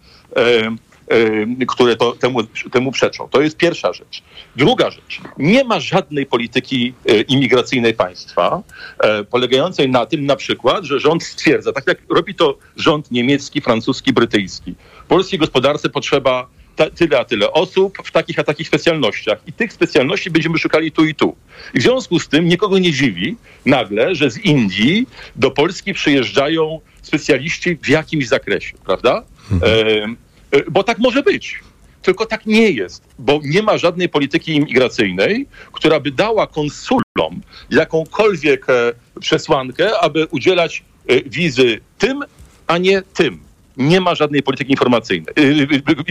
[1.12, 2.42] E, które to, temu,
[2.72, 3.28] temu przeczą.
[3.28, 4.22] To jest pierwsza rzecz.
[4.56, 5.20] Druga rzecz.
[5.38, 8.62] Nie ma żadnej polityki e, imigracyjnej państwa
[8.98, 13.60] e, polegającej na tym na przykład, że rząd stwierdza, tak jak robi to rząd niemiecki,
[13.60, 14.74] francuski, brytyjski.
[15.08, 16.46] Polskiej gospodarce potrzeba
[16.94, 19.38] tyle a tyle osób w takich a takich specjalnościach.
[19.46, 21.36] I tych specjalności będziemy szukali tu i tu.
[21.74, 23.36] I w związku z tym nikogo nie dziwi
[23.66, 25.06] nagle, że z Indii
[25.36, 29.22] do Polski przyjeżdżają specjaliści w jakimś zakresie, prawda?
[29.62, 30.31] E, e,
[30.70, 31.60] bo tak może być.
[32.02, 37.40] Tylko tak nie jest, bo nie ma żadnej polityki imigracyjnej, która by dała konsulom
[37.70, 42.24] jakąkolwiek e, przesłankę, aby udzielać e, wizy tym,
[42.66, 43.40] a nie tym
[43.76, 45.34] nie ma żadnej polityki informacyjnej,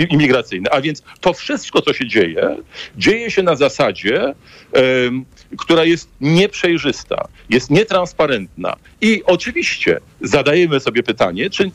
[0.09, 0.71] imigracyjnej.
[0.71, 2.57] A więc to wszystko, co się dzieje,
[2.97, 4.33] dzieje się na zasadzie,
[5.57, 8.75] która jest nieprzejrzysta, jest nietransparentna.
[9.01, 11.71] I oczywiście zadajemy sobie pytanie, czy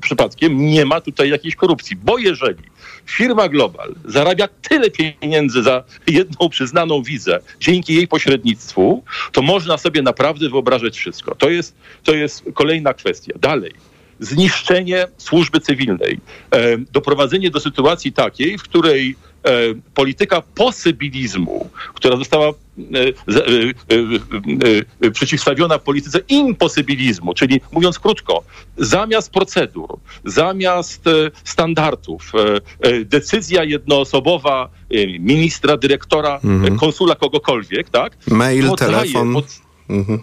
[0.00, 1.96] przypadkiem nie ma tutaj jakiejś korupcji.
[1.96, 2.62] Bo jeżeli
[3.06, 10.02] firma Global zarabia tyle pieniędzy za jedną przyznaną wizę dzięki jej pośrednictwu, to można sobie
[10.02, 11.34] naprawdę wyobrażać wszystko.
[11.34, 11.74] To jest,
[12.04, 13.32] to jest kolejna kwestia.
[13.40, 13.72] Dalej
[14.20, 16.20] zniszczenie służby cywilnej,
[16.50, 19.16] e, doprowadzenie do sytuacji takiej, w której
[19.94, 23.12] polityka posybilizmu, która została e, e,
[25.02, 28.42] e, e, przeciwstawiona polityce imposybilizmu, czyli mówiąc krótko,
[28.76, 31.10] zamiast procedur, zamiast e,
[31.44, 36.74] standardów, e, e, decyzja jednoosobowa e, ministra, dyrektora, Mhm.
[36.74, 38.16] e, konsula, kogokolwiek, tak?
[38.26, 39.32] Mail, telefon.
[39.32, 40.18] pod- Mhm.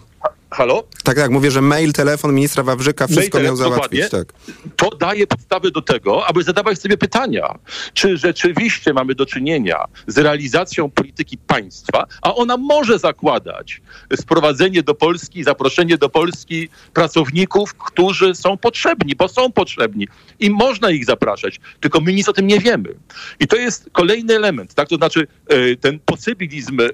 [0.50, 0.84] Halo?
[1.04, 4.08] Tak, tak, mówię, że mail, telefon ministra Wawrzyka, wszystko Mail, miał załatwić.
[4.10, 4.32] Tak.
[4.76, 7.58] to daje podstawy do tego, aby zadawać sobie pytania,
[7.94, 13.80] czy rzeczywiście mamy do czynienia z realizacją polityki państwa, a ona może zakładać
[14.16, 20.08] sprowadzenie do Polski, zaproszenie do Polski pracowników, którzy są potrzebni, bo są potrzebni
[20.40, 22.94] i można ich zapraszać, tylko my nic o tym nie wiemy.
[23.40, 24.88] I to jest kolejny element, tak?
[24.88, 26.84] To znaczy e, ten posybilizm e,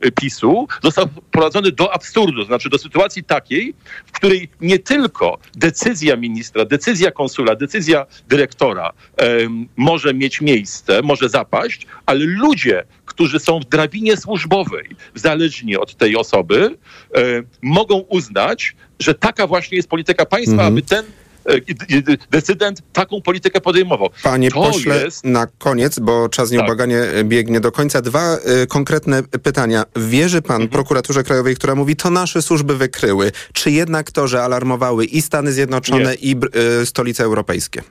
[0.00, 3.74] e, PiSu został wprowadzony do absurdu, to znaczy do sytuacji takiej,
[4.06, 11.28] w której nie tylko decyzja ministra, decyzja konsula, decyzja dyrektora em, może mieć miejsce, może
[11.28, 16.76] zapaść, ale ludzie, którzy są w drabinie służbowej, zależnie od tej osoby,
[17.14, 17.20] e,
[17.62, 20.72] mogą uznać, że taka właśnie jest polityka państwa, Mhm.
[20.72, 21.04] aby ten
[22.30, 24.10] decydent taką politykę podejmował.
[24.22, 28.66] Panie to pośle, jest na koniec, bo czas nieubłaganie e, biegnie do końca, dwa y,
[28.66, 29.84] konkretne pytania.
[29.96, 30.68] Wierzy pan Mhm.
[30.70, 35.52] prokuraturze krajowej, która mówi, to nasze służby wykryły, czy jednak to, że alarmowały i Stany
[35.52, 36.14] Zjednoczone, Nie.
[36.14, 36.36] i
[36.82, 37.82] y, stolice europejskie?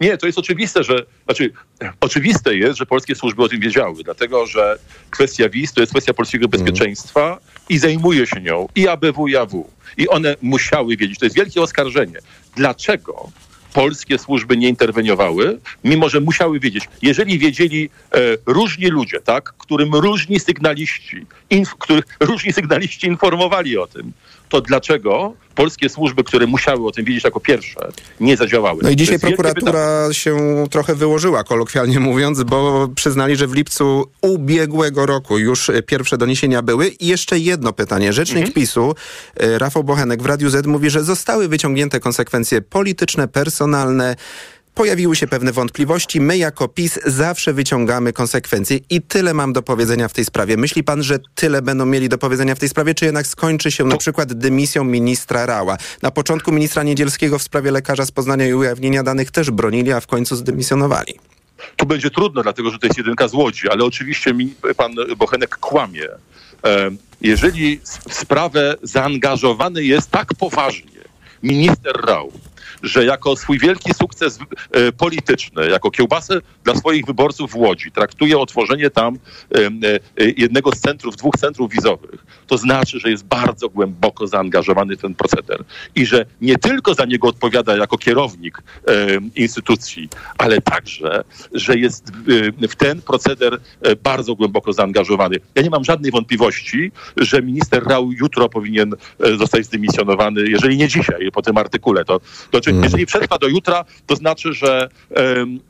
[0.00, 1.52] Nie, to jest oczywiste, że znaczy
[2.00, 4.78] oczywiste jest, że polskie służby o tym wiedziały, dlatego że
[5.10, 7.38] kwestia wiz to jest kwestia polskiego bezpieczeństwa
[7.68, 9.70] i zajmuje się nią i ABW, i AW.
[9.96, 11.18] I one musiały wiedzieć.
[11.18, 12.18] To jest wielkie oskarżenie.
[12.58, 13.30] Dlaczego
[13.72, 16.88] polskie służby nie interweniowały, mimo że musiały wiedzieć.
[17.02, 23.86] Jeżeli wiedzieli e, różni ludzie, tak, którym różni sygnaliści, inf, których różni sygnaliści informowali o
[23.86, 24.12] tym,
[24.48, 27.80] to dlaczego polskie służby, które musiały o tym wiedzieć jako pierwsze,
[28.20, 28.80] nie zadziałały?
[28.82, 35.06] No i dzisiaj prokuratura się trochę wyłożyła, kolokwialnie mówiąc, bo przyznali, że w lipcu ubiegłego
[35.06, 36.88] roku już pierwsze doniesienia były.
[36.88, 38.12] I jeszcze jedno pytanie.
[38.12, 38.54] Rzecznik Mhm.
[38.54, 38.94] PiSu,
[39.36, 44.16] e, Rafał Bochenek w Radiu Z mówi, że zostały wyciągnięte konsekwencje polityczne, personalne.
[44.78, 46.20] Pojawiły się pewne wątpliwości.
[46.20, 50.56] My jako PiS zawsze wyciągamy konsekwencje i tyle mam do powiedzenia w tej sprawie.
[50.56, 53.84] Myśli pan, że tyle będą mieli do powiedzenia w tej sprawie, czy jednak skończy się
[53.84, 55.76] na przykład dymisją ministra Rała?
[56.02, 60.00] Na początku ministra Niedzielskiego w sprawie lekarza z Poznania i ujawnienia danych też bronili, a
[60.00, 61.14] w końcu zdymisjonowali.
[61.76, 65.56] Tu będzie trudno, dlatego że to jest jedynka z Łodzi, ale oczywiście mi, pan Bochenek
[65.56, 66.08] kłamie.
[67.20, 70.98] Jeżeli w sprawę zaangażowany jest tak poważnie
[71.42, 72.32] minister Rał,
[72.82, 74.38] że jako swój wielki sukces
[74.70, 79.18] e, polityczny, jako kiełbasę dla swoich wyborców w Łodzi, traktuje otworzenie tam
[79.54, 84.96] e, e, jednego z centrów, dwóch centrów wizowych, to znaczy, że jest bardzo głęboko zaangażowany
[84.96, 85.64] w ten proceder
[85.94, 88.62] i że nie tylko za niego odpowiada jako kierownik
[89.36, 90.08] instytucji,
[90.38, 92.12] ale także, że jest
[92.68, 93.60] w ten proceder
[94.02, 95.36] bardzo głęboko zaangażowany.
[95.54, 98.94] Ja nie mam żadnej wątpliwości, że minister Rał jutro powinien
[99.38, 102.04] zostać zdymisjonowany, jeżeli nie dzisiaj, po tym artykule.
[102.04, 102.20] To,
[102.50, 105.60] to znaczy, jeżeli przetrwa do jutra, to znaczy, że em,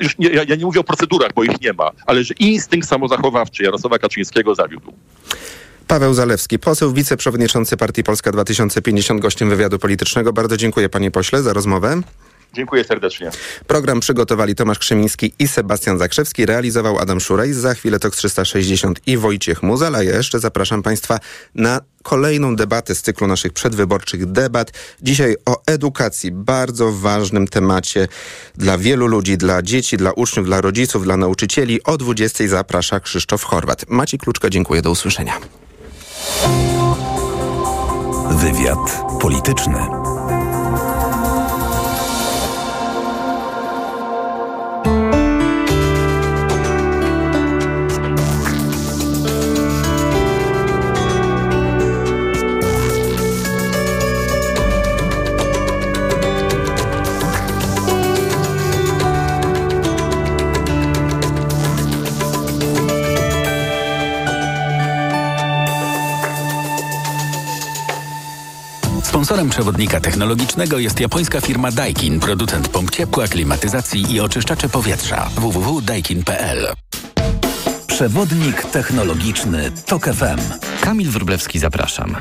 [0.00, 2.88] już nie, ja, ja nie mówię o procedurach, bo ich nie ma, ale że instynkt
[2.88, 4.92] samozachowawczy Jarosława Kaczyńskiego zawiódł.
[5.86, 10.32] Paweł Zalewski, poseł, wiceprzewodniczący Partii Polska 2050, gościem wywiadu politycznego.
[10.32, 12.00] Bardzo dziękuję panie pośle za rozmowę.
[12.54, 13.30] Dziękuję serdecznie.
[13.66, 16.46] Program przygotowali Tomasz Krzymiński i Sebastian Zakrzewski.
[16.46, 17.52] Realizował Adam Szurej.
[17.52, 19.94] Za chwilę TOK 360 i Wojciech Muzal.
[19.94, 21.18] A ja jeszcze zapraszam Państwa
[21.54, 24.72] na kolejną debatę z cyklu naszych przedwyborczych debat.
[25.02, 28.08] Dzisiaj o edukacji, bardzo ważnym temacie
[28.54, 31.82] dla wielu ludzi, dla dzieci, dla uczniów, dla rodziców, dla nauczycieli.
[31.82, 33.84] O 20 zaprasza Krzysztof Chorwat.
[33.88, 35.40] Maciej Kluczka, dziękuję, do usłyszenia.
[38.30, 40.03] Wywiad polityczny.
[69.24, 75.30] Sponsorem przewodnika technologicznego jest japońska firma Daikin, producent pomp ciepła, klimatyzacji i oczyszczacze powietrza.
[75.36, 76.66] www.daikin.pl
[77.86, 80.40] Przewodnik technologiczny TOK FM.
[80.80, 82.16] Kamil Wróblewski, zapraszam.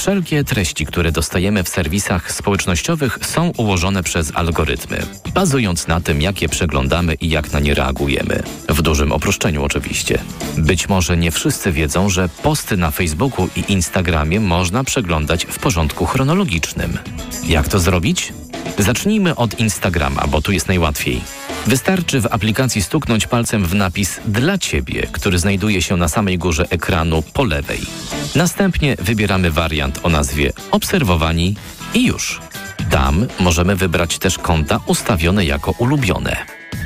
[0.00, 5.02] Wszelkie treści, które dostajemy w serwisach społecznościowych są ułożone przez algorytmy,
[5.34, 8.42] bazując na tym, jak je przeglądamy i jak na nie reagujemy.
[8.68, 10.18] W dużym oproszczeniu oczywiście.
[10.56, 16.06] Być może nie wszyscy wiedzą, że posty na Facebooku i Instagramie można przeglądać w porządku
[16.06, 16.98] chronologicznym.
[17.46, 18.32] Jak to zrobić?
[18.78, 21.20] Zacznijmy od Instagrama, bo tu jest najłatwiej.
[21.66, 26.66] Wystarczy w aplikacji stuknąć palcem w napis dla Ciebie, który znajduje się na samej górze
[26.70, 27.80] ekranu po lewej.
[28.34, 31.56] Następnie wybieramy wariant o nazwie Obserwowani
[31.94, 32.40] i już.
[32.90, 36.36] Tam możemy wybrać też konta ustawione jako ulubione.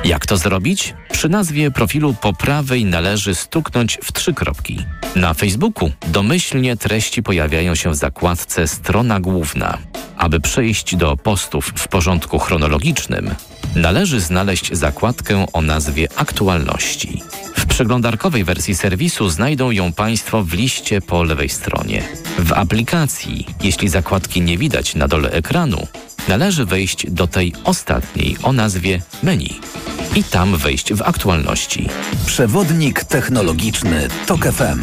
[0.04, 0.94] Jak to zrobić?
[1.12, 4.84] Przy nazwie profilu po prawej należy stuknąć w trzy kropki.
[5.16, 9.78] Na Facebooku domyślnie treści pojawiają się w zakładce Strona główna.
[10.16, 13.34] Aby przejść do postów w porządku chronologicznym,
[13.74, 17.22] należy znaleźć zakładkę o nazwie Aktualności.
[17.56, 22.02] W przeglądarkowej wersji serwisu znajdą ją Państwo w liście po lewej stronie.
[22.38, 25.86] W aplikacji, jeśli zakładki nie widać na dole ekranu,
[26.28, 29.60] należy wejść do tej ostatniej o nazwie Menu
[30.16, 31.88] i tam wejść w aktualności.
[32.26, 34.82] Przewodnik technologiczny TOK FM.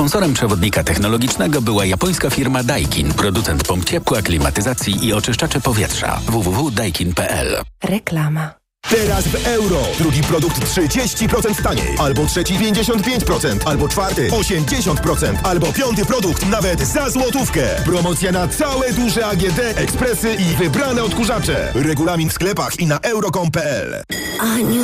[0.00, 6.20] Sponsorem przewodnika technologicznego była japońska firma Daikin, producent pomp ciepła, klimatyzacji i oczyszczacze powietrza.
[6.26, 8.59] www.daikin.pl Reklama.
[8.88, 9.80] Teraz w euro.
[9.98, 11.96] Drugi produkt 30% taniej.
[11.98, 13.56] Albo trzeci 55%.
[13.66, 15.34] Albo czwarty 80%.
[15.42, 17.62] Albo piąty produkt nawet za złotówkę.
[17.84, 21.72] Promocja na całe duże AGD, ekspresy i wybrane odkurzacze.
[21.74, 24.02] Regulamin w sklepach i na euro.com.pl
[24.40, 24.82] Aniu,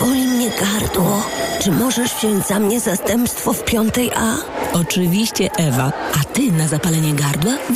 [0.00, 1.22] boli mnie gardło.
[1.62, 4.36] Czy możesz wziąć za mnie zastępstwo w piątej A?
[4.72, 5.92] Oczywiście, Ewa.
[6.20, 7.58] A ty na zapalenie gardła